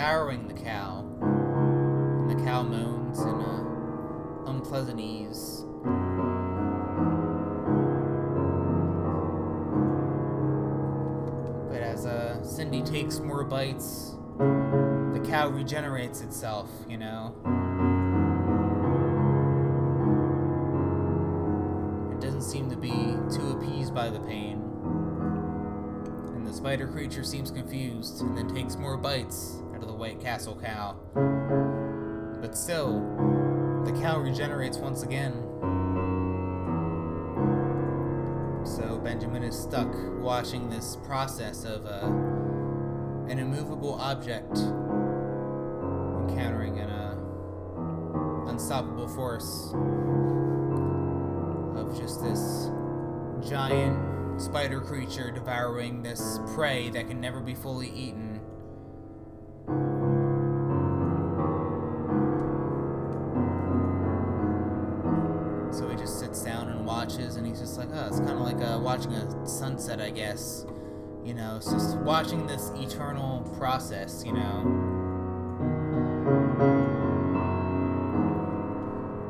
[0.00, 1.04] Devouring the cow.
[1.20, 5.62] And the cow moans in a unpleasant ease.
[11.68, 17.34] But as uh, Cindy takes more bites, the cow regenerates itself, you know.
[22.14, 24.62] It doesn't seem to be too appeased by the pain.
[26.34, 30.58] And the spider creature seems confused and then takes more bites of the White Castle
[30.60, 30.96] cow.
[32.40, 33.00] But still,
[33.84, 35.32] the cow regenerates once again.
[38.64, 42.06] So Benjamin is stuck watching this process of uh,
[43.30, 44.58] an immovable object
[46.28, 49.72] encountering an uh, unstoppable force
[51.76, 52.70] of just this
[53.48, 58.29] giant spider creature devouring this prey that can never be fully eaten.
[67.92, 70.64] Oh, it's kind of like uh, watching a sunset, I guess.
[71.24, 74.60] You know, it's just watching this eternal process, you know.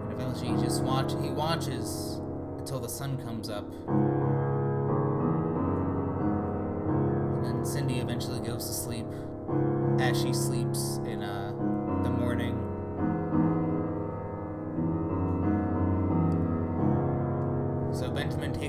[0.05, 2.21] And eventually he just watch he watches
[2.59, 3.69] until the sun comes up.
[7.37, 9.07] And then Cindy eventually goes to sleep
[9.99, 11.53] as she sleeps in uh,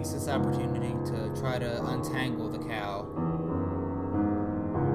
[0.01, 3.05] takes this opportunity to try to untangle the cow.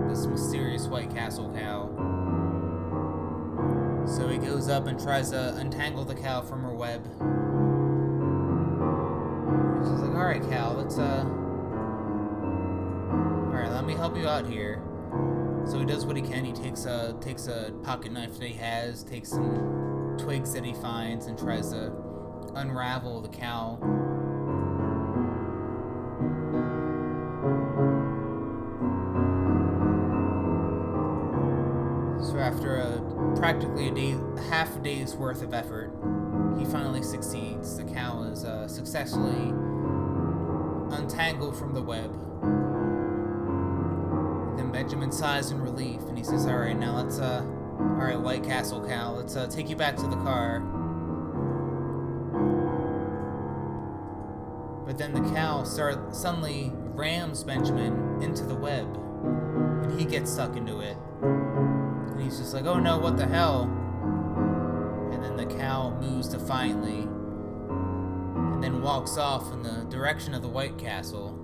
[0.08, 1.92] This mysterious White Castle cow.
[4.04, 7.04] So he goes up and tries to untangle the cow from her web.
[9.84, 11.24] She's like, alright, Cal, let's, uh.
[13.52, 14.82] Alright, let me help you out here.
[15.66, 16.44] So he does what he can.
[16.44, 20.74] He takes a takes a pocket knife that he has, takes some twigs that he
[20.74, 21.92] finds, and tries to
[22.56, 23.78] unravel the cow.
[33.47, 34.16] Practically a day,
[34.51, 35.93] half a day's worth of effort,
[36.59, 37.77] he finally succeeds.
[37.77, 39.52] The cow is uh, successfully
[40.90, 42.12] untangled from the web.
[44.56, 47.44] Then Benjamin sighs in relief and he says, "All right, now let's uh,
[47.78, 50.59] all right, White Castle cow, let's uh, take you back to the car."
[54.85, 58.89] But then the cow start suddenly rams Benjamin into the web,
[59.85, 60.97] and he gets stuck into it.
[62.16, 63.64] And he's just like, "Oh no, what the hell?"
[65.12, 70.48] And then the cow moves defiantly, and then walks off in the direction of the
[70.48, 71.38] White Castle.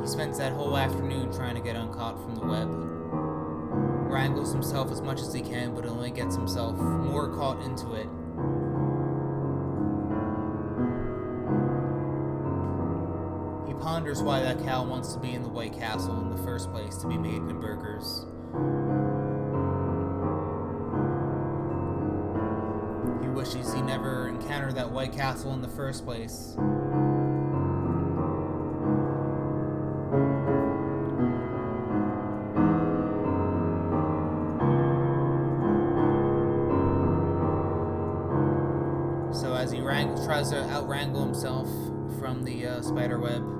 [0.00, 2.68] He spends that whole afternoon trying to get uncaught from the web.
[4.08, 8.08] Wrangles himself as much as he can, but only gets himself more caught into it.
[13.88, 16.94] Ponders why that cow wants to be in the White Castle in the first place
[16.98, 18.26] to be making burgers.
[23.22, 26.52] He wishes he never encountered that White Castle in the first place.
[39.32, 41.66] So as he wrang- tries to outwrangle himself
[42.20, 43.57] from the uh, spider web,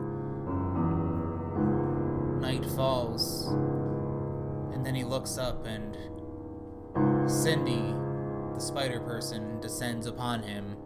[4.89, 5.99] then he looks up and
[7.31, 7.93] Cindy,
[8.55, 10.79] the spider person, descends upon him.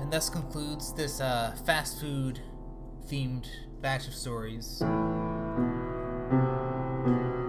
[0.00, 2.40] And thus concludes this uh, fast food
[3.06, 3.46] themed
[3.80, 4.82] batch of stories.
[7.04, 7.43] Thank you.